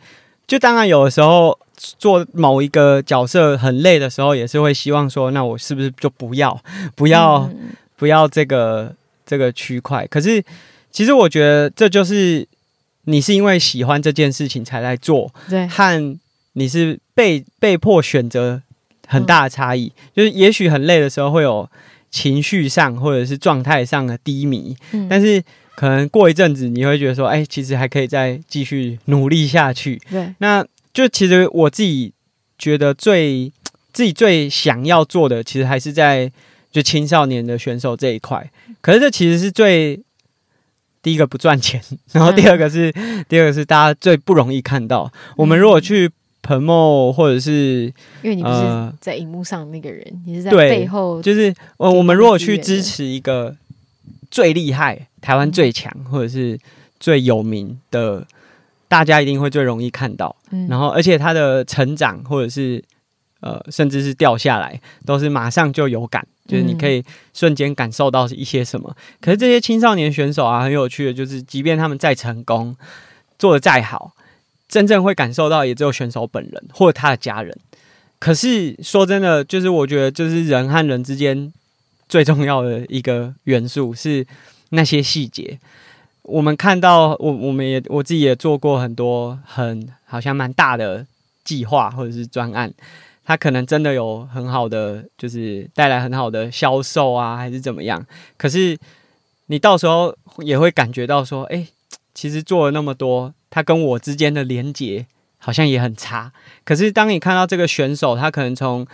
[0.48, 1.58] 就当然有的时候。
[2.00, 6.58] 做某一个角色很累的时候，也是会希望说，那我是不是就不要
[6.96, 8.96] 不要、嗯、不要这个
[9.26, 10.08] 这个区块？
[10.08, 10.42] 可是
[10.90, 12.48] 其实我觉得这就是
[13.04, 16.18] 你是因为喜欢这件事情才来做，对，和
[16.56, 18.62] 你是被被迫选择
[19.08, 19.94] 很大的差异。
[19.96, 21.70] 嗯、就是也许很累的时候会有
[22.12, 25.42] 情绪上或者是状态上的低迷，嗯、但是
[25.76, 30.02] 可能过一阵子你会觉得说，哎、欸，其实还可以再继续努力下去。
[30.10, 30.66] 对，那。
[30.96, 32.14] 就其实我自己
[32.58, 33.52] 觉得最
[33.92, 36.32] 自己最想要做的，其实还是在
[36.72, 38.50] 就青少年的选手这一块。
[38.80, 40.02] 可是这其实是最
[41.02, 41.82] 第一个不赚钱，
[42.14, 45.12] 然后第二个是、嗯、第二个是大家最不容易看到。
[45.14, 46.10] 嗯、我们如果去
[46.46, 47.92] promote 或者是
[48.22, 53.56] 因为你不是在荧幕上那个人，呃、你是在背后，就是我我们如果去支持一个
[54.30, 56.60] 最厉害、台湾最强或者是
[57.00, 58.26] 最有名的。
[58.88, 62.82] 大家一定会最容易看到，嗯、然后而且他的成长或者是
[63.42, 68.88] 呃，甚至是掉下来，都是马上就有感，就是你可以瞬间感受到一些什么。
[68.96, 72.78] 嗯、可是这些青少年选手啊，很有趣的，就是即便他们再成功，
[73.40, 74.14] 做的再好，
[74.76, 77.58] 真正会感受到也只有选手本人或者他的家人。
[78.20, 81.54] 可是说真的，就是我觉得，就是人和人之间
[82.10, 84.28] 最重要的一个元素是
[84.72, 85.58] 那些细节。
[86.24, 91.08] 我们看到，我我们也我自己也做过很多很好像蛮大的
[91.46, 92.70] 计划或者是专案，
[93.24, 98.06] 它可能真的有很好的，就是带来很好的销售啊，还是怎么样？
[98.36, 98.78] 可是
[99.46, 101.66] 你到时候也会感觉到说，哎，
[102.14, 105.06] 其实做了那么多，他跟我之间的连接
[105.38, 106.34] 好像也很差。
[106.66, 108.86] 可是当你看到这个选手，他可能从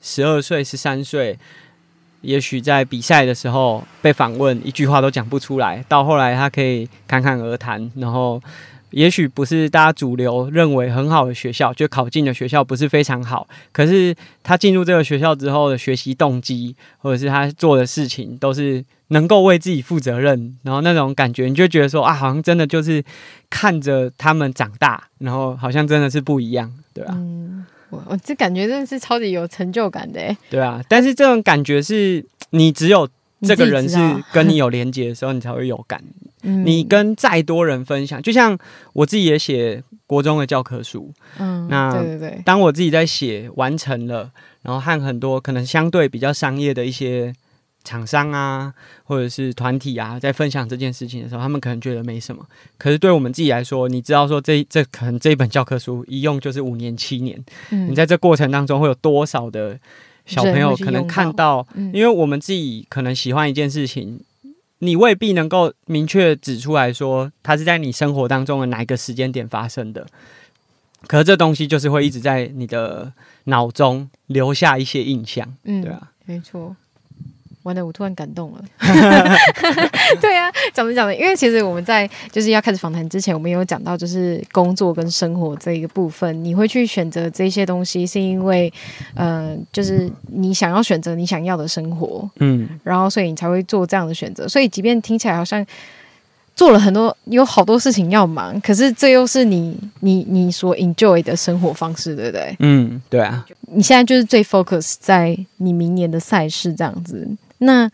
[0.00, 1.38] 十二岁、十三岁。
[2.22, 8.42] 也许在比赛的时候被访问，一句话都讲不出来，到后来他可以侃侃而谈，然后
[8.90, 23.02] 也许不是大家主流认为很好的学校，就考进的学校不是非常好，可是他进入这个学校之后的学习动机，或者是他做的事情，都是能够为自己负责任，然后那种感觉，你就觉得说啊，好像真的就是
[23.50, 27.12] 看着他们长大，然后好像真的是不一样，对吧？
[27.16, 30.36] 嗯我我这感觉真的是超级有成就感的哎！
[30.50, 33.08] 对啊，但是这种感觉是你只有
[33.42, 33.96] 这个人是
[34.32, 36.02] 跟你有连接的时候，你才会有感。
[36.46, 38.56] 嗯，你跟再多人分享，就像
[38.92, 44.30] 我自己也写国中的教科书，嗯，那对对对，当我自己在写完成了，
[44.62, 47.34] 然后和很多可能相对比较商业的一些。
[47.86, 48.74] 厂商啊，
[49.04, 52.44] 或者是团体啊，在分享这件事情的时候，他们可能觉得没什么。
[52.76, 57.40] 可是对我们自己来说，你知道说这这可能这一本教科书一用就是五年七年。
[57.70, 59.78] 嗯，你在这过程当中会有多少的
[60.24, 61.64] 小朋友可能看到？
[61.74, 64.20] 嗯，因为我们自己可能喜欢一件事情，
[64.78, 70.06] 你未必能够明确指出来说它是在你生活当中的哪一个时间点发生的。
[71.06, 73.12] 可是这东西就是会一直在你的
[73.44, 75.54] 脑中留下一些印象。
[75.64, 76.74] 嗯，对啊，没错。
[77.66, 78.64] 完了，我突然感动了。
[80.20, 88.72] 对啊，讲着讲着，因为其实我们在就是要开始访谈之前，我们有讲到就是工作跟生活这一个部分，你会去选择这些东西，是因为
[89.14, 94.46] 呃，就是你想要选择你想要的生活，嗯，然后所以你才会做这样的选择。
[94.48, 95.66] 所以即便听起来好像
[96.54, 102.56] 做了很多，有好多事情要忙，可是这又是你你你所 enjoy 的生活方式，对不对？
[102.60, 103.44] 嗯，对啊。
[103.68, 107.28] 你现在就是最 focus 在你明年的赛事这样子。
[107.58, 107.90] 那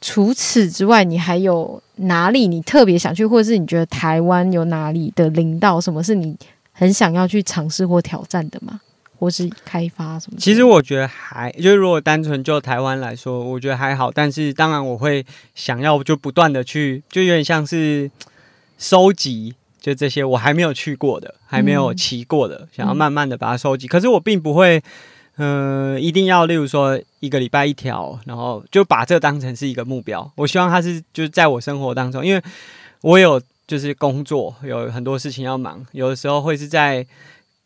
[0.00, 6.34] 除此之外，你还有哪里你特别想去，或者是你觉得台湾有哪里的领导，什么是你
[6.72, 8.80] 很想要去尝试或挑战的吗？
[9.18, 10.38] 或是开发什么？
[10.38, 14.10] 其实我觉得还就是，如果单纯就台湾来说，我觉得还好。
[14.10, 15.24] 但是当然，我会
[15.54, 18.10] 想要就不断的去，就有点像是
[18.78, 23.86] 收集，就这些我还没有去过的，还没有骑过的，嗯、想要慢慢的把它收集。
[23.86, 24.82] 可是我并不会。
[25.42, 30.30] 嗯、呃，一定要，例如说一个礼拜一条，然后就把这当成是一个目标。
[30.34, 32.42] 我希望它是就是在我生活当中，因为
[33.00, 37.06] 我有就是工作，有很多事情要忙，有的时候会是在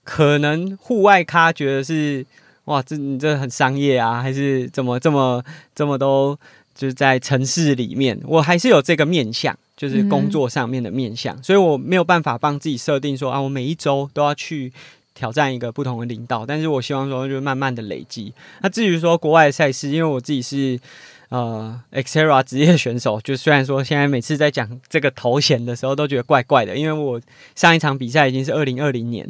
[0.05, 2.25] 可能户外咖觉得是
[2.66, 5.43] 哇，这你这很商业啊，还是怎么这么
[5.75, 6.39] 这么都
[6.77, 14.72] 就是在城市里面，我还是有这个面向，就是工作上面的面向，嗯、所以我没有办法帮自己设定说啊，我每一周都要去。
[15.15, 18.35] 挑战一个不同的领导，但是我希望说，就慢慢的累积。
[18.62, 20.79] 那至于说国外的赛事，因为我自己是
[21.29, 27.21] 呃 Xterra 职业选手，就虽然说现在每次在讲这个头衔的时候都觉得怪怪的，因为我
[27.55, 29.25] 上一场比赛已经是二零二零年，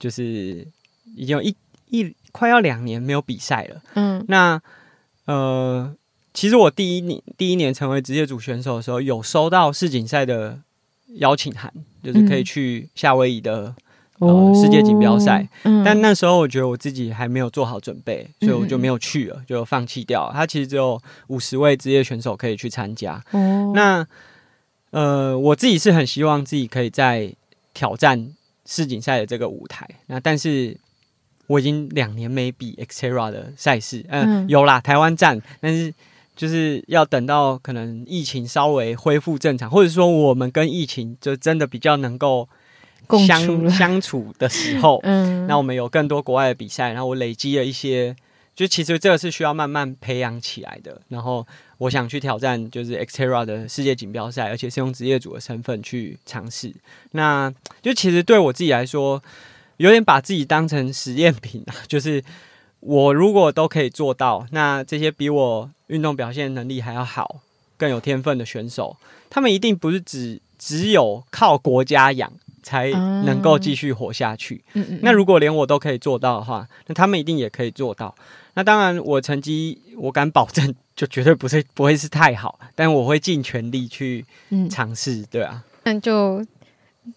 [0.00, 0.66] 就是
[1.14, 1.54] 已经有一
[1.90, 3.80] 一快要两年没有比赛了。
[3.94, 4.60] 嗯，那
[5.26, 5.94] 呃，
[6.34, 10.58] 其实我第一年第一年成为职业组选手的时候，有收到世锦赛的
[11.18, 11.72] 邀请函，
[12.02, 13.72] 就是可以去夏威夷的。
[14.20, 20.34] 呃，世界锦标赛，嗯、但那时候我觉得我自己还没有做好准备，所以我就没有去了，就放弃掉了。
[20.34, 23.14] 他其实只有五十位职业选手可以去参加。
[23.30, 24.06] 哦、那
[24.90, 27.32] 呃，我自己是很希望自己可以在
[27.72, 28.30] 挑战
[28.66, 29.88] 世锦赛的这个舞台。
[30.08, 30.76] 那但是
[31.46, 35.94] 我已经两年没比 Xterra 的赛事，呃、嗯，有啦，台湾站，但是
[36.36, 42.46] 就是要等到可能疫情稍微恢复正常，或者说我们跟疫情就真的比较能够。
[43.18, 48.14] 相相处的时候， 嗯，那我们有更多国外的比赛，然后我累积了一些，
[48.54, 51.00] 就其实这个是需要慢慢培养起来的。
[51.08, 51.46] 然后
[51.78, 56.74] 我想去挑战，就是 Xterra 的世界锦标赛，而且是用职业组的身份去尝试。
[57.12, 57.52] 那
[57.82, 59.22] 就其实对我自己来说，
[59.78, 61.74] 有点把自己当成实验品啊。
[61.86, 62.22] 就是
[62.80, 67.40] 我如果都可以做到，那这些比我运动表现能力还要好、
[67.76, 68.96] 更有天分的选手，
[69.30, 72.30] 他们一定不是只只有靠国家养。
[72.62, 74.62] 才能够继续活下去。
[74.74, 75.00] 嗯嗯。
[75.02, 78.14] 那如果连我都可以做到的话，那他们一定也可以做到。
[78.54, 84.24] 那当然，我成绩我敢保证，就绝对不是不会是太好，但我会尽全力去
[84.70, 85.24] 尝试。
[85.30, 86.44] 对啊，那就。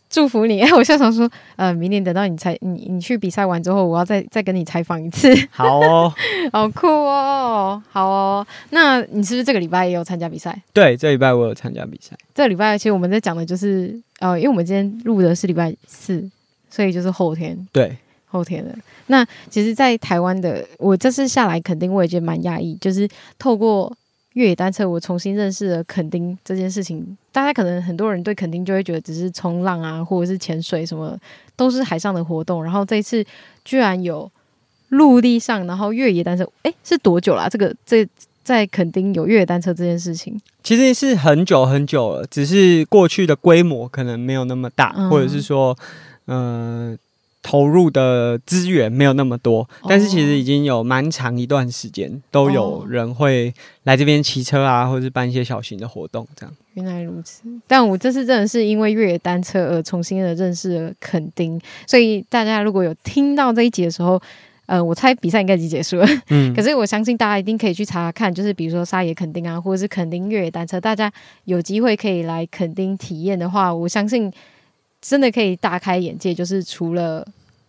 [0.09, 0.61] 祝福你！
[0.73, 5.27] 我现在想说，呃，明年等到你采你你去比赛完之后，我要再再跟你采访一次。
[5.51, 6.13] 好哦，
[6.53, 8.47] 好酷哦，好哦。
[8.69, 10.59] 那你是不是这个礼拜也有参加比赛？
[10.71, 12.15] 对，这礼拜我有参加比赛。
[12.33, 16.29] 这礼拜其实我们在讲的就是，呃，因为我们今天录的是礼拜四，
[16.69, 17.57] 所以就是后天。
[17.71, 18.73] 对，后天的。
[19.07, 23.91] 那其实，在台湾的，我这次下来肯定，我也觉得蛮压抑，就是透过。
[24.33, 27.17] 越野单车，我重新认识了垦丁这件事情。
[27.31, 31.17] 大家可能很多人对垦丁就会觉得只是冲浪啊，或者是潜水什么，
[31.55, 32.63] 都是海上的活动。
[32.63, 33.23] 然后这一次
[33.63, 34.29] 居然有
[34.89, 37.47] 陆地上，然后越野单车，诶，是多久啦？
[37.49, 38.07] 这个这
[38.43, 45.77] 在垦丁有越野单车这件事情，其实是很久很久了，只是过去的规模可能没有那么大，嗯、或者是说，
[46.25, 46.97] 嗯、呃。
[47.43, 56.55] 投入的资源没有那么多，但是其实已经有蛮长一段时间都有人会来这边骑车啊，或者是办一些小型的活动这样。
[56.75, 64.19] 原来如此，但我这次真的是因为越野单车而重新的认识了垦丁，所以大家如果有听到这一集的时候，
[64.65, 66.07] 呃，我猜比赛应该已经结束了。
[66.29, 71.11] 嗯， 可是我相信大家一定可以去查查看，就是比如说沙野垦丁啊，或者是垦丁越野单车，大家
[71.43, 74.31] 有机会可以来垦丁体验的话，我相信。
[75.03, 77.27] 真的可以大开眼界，就是除了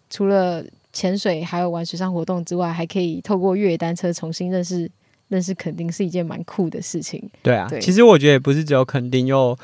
[0.08, 4.88] 除了潜水还有玩水上活动之外，还可以透过越野单车重新认识
[5.26, 7.28] 认识垦丁，是一件蛮酷的事情。
[7.42, 9.58] 对啊，对，其实我觉得也不是只有垦丁，有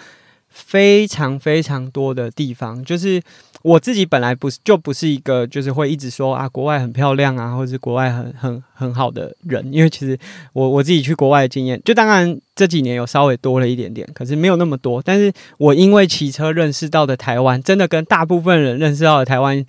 [0.48, 3.22] 非常非常多的地方，就是。
[3.62, 10.18] 我自己本来不是就不是一个就是会一直说啊国外很漂亮啊，或者是国外很很很好的人，因为其实
[10.52, 15.02] 我我自己去国外的经验，就当然这几年有稍微多了一点点，可是没有那么多。
[15.04, 19.62] 但是我因为骑车认识到的台湾，真的跟大部分人认识到的台湾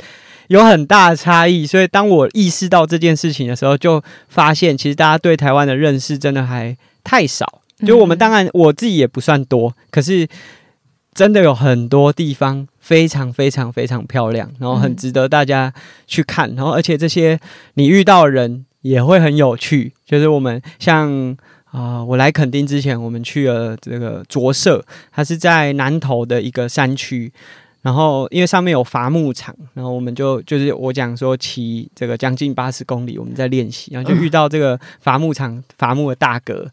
[0.48, 1.66] 有很大的差异。
[1.66, 7.62] 所以当我意识到这件事情的时候，就发现其实大家对台湾的认识真的还太少。
[7.86, 10.28] 就我们当然我自己也不算多，可是
[11.14, 15.74] 真的有很多地方非常非常非常漂亮，然后很值得大家
[16.08, 16.54] 去看。
[16.56, 17.40] 然后而且这些
[17.74, 19.94] 你遇到的人也会很有趣。
[20.06, 21.32] 就是我们像
[21.72, 27.32] 啊、呃，我来垦丁之前，我们去了这个卓社，它是在南投的一个山区。
[27.82, 36.68] 然后，因为上面有伐木场，然后我们就就是我讲说骑这个将近八十公里，我们在练习，然后就遇到这个伐木场伐木的大哥，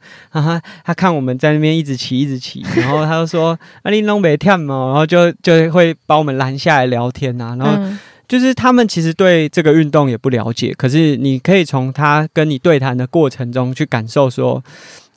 [0.84, 7.56] 他看我们在那边一直骑一直骑，然后他就说：“啊，你弄没跳嘛？”然后就 就会把我们拦下来聊天呐、啊。
[7.58, 7.96] 然后
[8.28, 14.62] 就是他们其实对这个运动也不了解，可是你可以从他跟你对谈的过程中去感受说，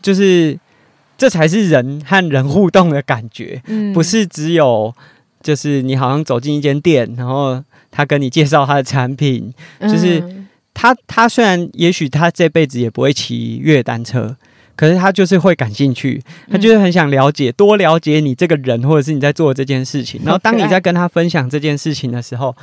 [0.02, 0.58] 就是
[1.18, 3.62] 这才是人和人互动的感觉，
[3.94, 4.96] 不是只有。
[5.42, 10.24] 就是你好像走进一间店，然后他跟你介绍他的产品，就是
[10.74, 14.36] 他他虽然也许他这辈子也不会骑越野单车，
[14.76, 20.22] 可是他就是会感兴趣，他就是很想了解多了解你这个人，或者是你在做这件事情。
[20.26, 22.56] 然后当你在跟他分享这件事情的时候，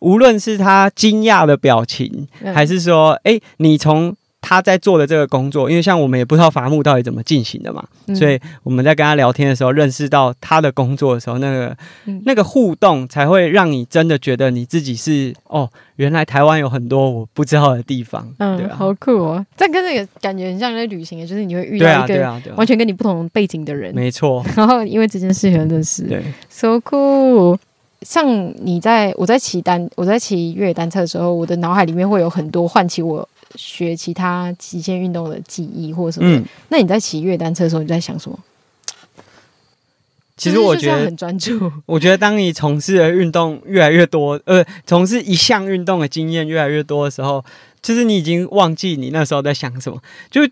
[0.00, 4.16] 无论是他惊讶的表情，还是说，哎，你从。
[4.50, 11.76] 他在做的这个工作，因为像我们也不知道伐木到底怎么进行的嘛，嗯、所以我们在跟他聊天的时候，认识到他的工作的时候，那个、
[12.06, 19.46] 嗯、那个互动才会让你真的觉得你自己是哦，原来台湾有很多我不知道的地方，嗯，对啊，好酷哦！
[19.56, 24.44] 这跟那个感觉很像在旅行，就是你会遇到一个完全跟你不同背景的人，没错。
[24.56, 27.56] 然后因为这件事情认识，对，so cool。
[28.02, 33.28] 像你在我在骑单我在骑越野单车的时候，我的脑海里面会有很多唤起我。
[33.54, 36.36] 学其他极限运动的记忆或者什么？
[36.36, 38.38] 嗯、那你在骑越野单车的时候，你在想什么？
[40.36, 41.70] 其实我觉得很专注。
[41.86, 47.44] 我觉得当你从事的运动越来越多，呃，从事一项运动的经验越来越多的时候，
[47.82, 50.48] 就是你已经忘记你那时候在想什么，就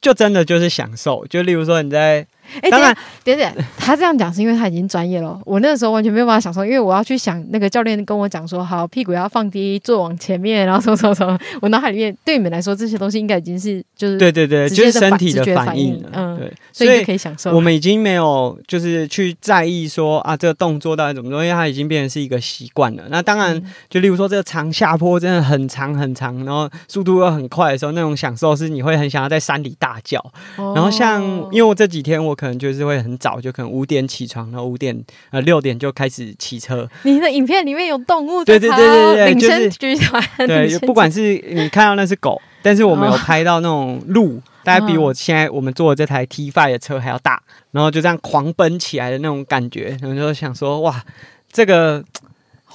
[0.00, 1.26] 就真的就是享受。
[1.26, 2.26] 就例如说你在。
[2.62, 5.38] 哎，当然，等等，他这样讲是因为他已经专业了。
[5.44, 11.38] 我那个时候完全没有办法享受，因为我要去想那个教练跟我讲说，好，屁股要放低，坐往前面，然后什么什么什么。
[11.60, 17.54] 我脑海里面对你们来说，这些东西应该已经是就是对对对，就是身体的反应，嗯，对，所以可以享受。
[17.54, 23.04] 我们已经没有就是去在意说啊，这个动作到底怎么做，因为它已经变成是一个习惯了。
[23.10, 30.24] 那当然，就例如说这个长下坡真的很长很长，然后速度又很快的时候，那种享受是你会很想要在山里大叫。
[30.56, 31.22] 然后像
[31.52, 33.10] 因为我这几天我可能就是会很。
[33.20, 36.88] 早就可能五点起床，然后五点呃六点就开始骑车。
[37.02, 40.24] 你的影片里面有动物，对对对对对，领先集团。
[40.46, 51.04] 对，不管是你看到那是狗，但是我们有拍到那种鹿，哦、大概比我现在我们坐的这台 T5 的车还要大，然后就这样狂奔起来的那种感觉，然后就想说哇，
[51.52, 52.02] 这个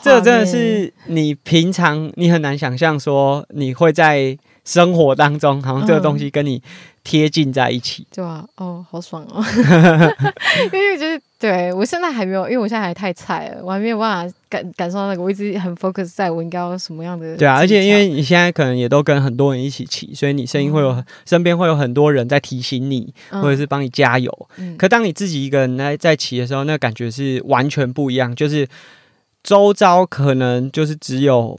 [0.03, 6.61] 这个真的是你平常你很难想象说你会在生活当中，好像这个东西跟你。
[7.06, 9.39] 贴近在一起，对啊，哦，好爽哦！
[10.74, 15.22] 因为就是对我现在还没有，因为我现在还太菜了，我还没有办法感感受到那个。
[15.22, 17.38] 我一直很 focus 在我应该要什么样的。
[17.38, 24.49] 对啊，而且因为你现在可能也都跟很多人一起骑，所以你声音会有、嗯、身边会有很多人在提醒你，或者是帮你加油。
[24.58, 28.68] 嗯、可当你自己一个人在在骑的时候，那个、感觉是完全不一样，就是
[29.43, 31.56] 周遭可能就是只有。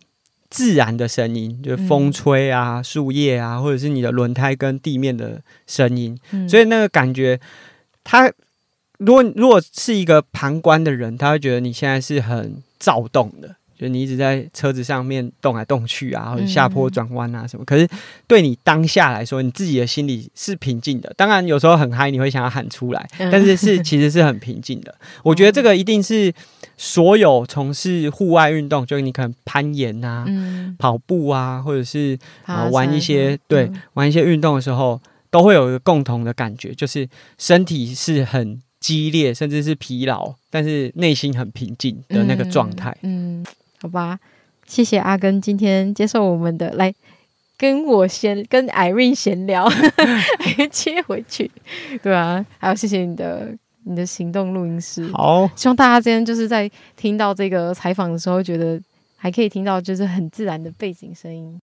[0.51, 7.41] 自然的声音，就是风吹啊、树叶啊，或者是你的轮胎跟地面的声音，嗯、所以那个感觉，
[8.05, 8.33] 他
[8.99, 13.57] 如果如果是一个旁观的人，他会觉得你现在是很躁动的。
[13.79, 17.65] 就你一直在车子上面动来动去啊，或者下坡转弯啊什么。
[17.65, 17.87] 可是
[18.27, 21.13] 对你当下来说，你自己的心里是平静的。
[21.17, 24.95] 当然有时候很嗨，你会想要喊出来，但是是其实是很平静的。
[25.23, 26.33] 我觉得这个一定是
[26.77, 30.27] 所有从事户外运动，就你可能攀岩啊、
[30.79, 34.99] 跑步啊，或者是啊玩一些对玩一些运动的时候，
[35.31, 37.07] 都会有一个共同的感觉，就是
[37.37, 42.97] 身体是很激烈，甚至是疲劳，但是内心很平静的那个状态。
[43.03, 43.45] 嗯。
[43.81, 44.19] 好吧，
[44.67, 46.95] 谢谢阿根今天接受我们的来
[47.59, 49.69] 跟我闲跟 Irene 闲聊，
[50.71, 51.51] 接回去，
[52.03, 58.81] 对啊，还有谢谢你的你的行动录音师，好，希望大家今天就是在听到这个采访的时候，觉得
[59.17, 61.59] 还可以听到就是很自然的背景声音。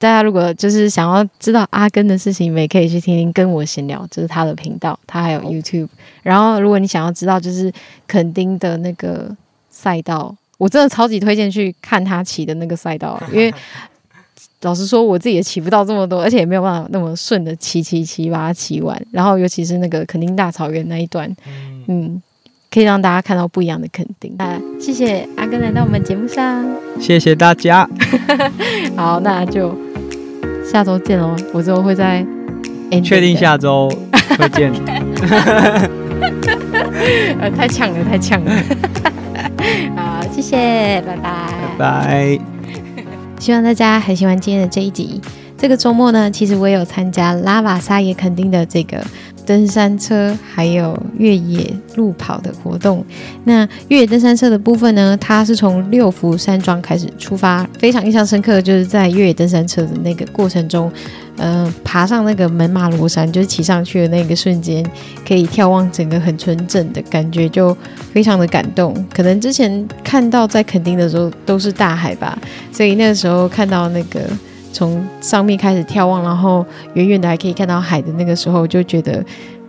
[0.00, 5.88] 大家如果就是想要知道阿根的事情，你们也可以去听听跟我闲聊，就是他的频道，他还有 YouTube。
[6.22, 7.72] 然后，如果你想要知道就是
[8.06, 9.34] 垦丁的那个
[9.70, 13.52] 赛道，我真的超级推荐去看他骑的那个赛道， 因为
[14.62, 19.00] 老实说，我自己也骑不到这么多，而且也没有办法那么顺的骑骑骑把它骑完。
[19.10, 21.28] 然后，尤其是那个垦丁大草原那一段，
[21.88, 22.22] 嗯，
[22.70, 24.32] 可以让大家看到不一样的肯定。
[24.38, 26.64] 啊，谢谢阿根来到我们节目上，
[27.00, 27.88] 谢谢大家。
[28.94, 29.87] 好，那就。
[30.70, 31.34] 下周见喽！
[31.54, 32.22] 我之后会在，
[33.02, 33.90] 确定下周
[34.38, 34.70] 会见。
[37.40, 38.52] 呃，太呛了，太呛了。
[39.96, 41.48] 好，谢谢，拜拜，
[41.78, 42.38] 拜拜。
[43.38, 45.18] 希望大家很喜欢今天的这一集。
[45.56, 49.02] 这个周末呢，其实我也有参加拉瓦萨也肯定的这个
[49.48, 53.02] 登山车还有越野路跑的活动。
[53.44, 60.92] 那越野登山车的部分呢，它是从六福山庄开始出发，非常印象深刻的就是在越野登山车的那个过程中，
[61.38, 64.84] 呃，爬上那个门马罗山，就是骑上去的那个瞬间，
[65.26, 67.74] 可以眺望整个很纯正的感觉，就
[68.12, 68.94] 非常的感动。
[69.14, 72.38] 可能之前看到在垦丁的时候都是大海吧，
[72.70, 74.20] 所以那个时候看到那个。
[74.72, 76.64] 从上面开始眺望，然后
[76.94, 79.24] 远远的还可以看到海的那个时候，就觉得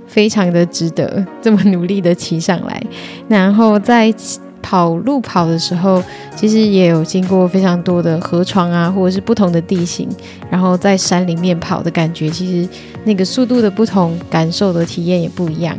[0.08, 2.82] 非常的值得这么努力的骑上来。
[3.28, 4.14] 然后在
[4.62, 6.04] 跑路跑的时候，
[6.36, 10.08] 其实也有经过非常多的河床啊，或者是不同的地形，
[10.50, 12.70] 然后在山里面跑的感觉，其实
[13.06, 15.76] 那个速度的不同，感受的体验也不一样。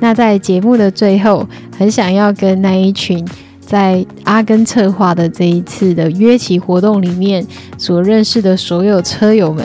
[0.00, 1.46] 那在节目的最后，
[1.78, 3.26] 很想要跟那一群。
[3.70, 7.46] 在阿根策划的这一次的约骑活动里面，
[7.78, 9.64] 所认识的所有车友们，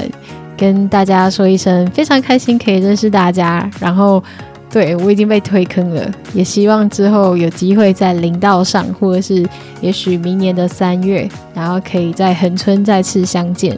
[0.56, 3.68] 跟大家说一声非常开心可以认识大家。
[3.80, 4.24] 然后，
[4.70, 9.44] 对，我已经被推坑了，也希望之后有机会在林道上，或者是
[9.82, 13.76] 也许明年的三月，然后可以在恒春再次相见。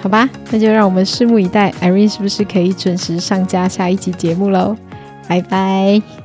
[0.00, 4.76] 好吧，那就让我们拭目以待，Irene 是不是可以准时上架下一集节目喽？
[5.26, 6.21] 拜拜。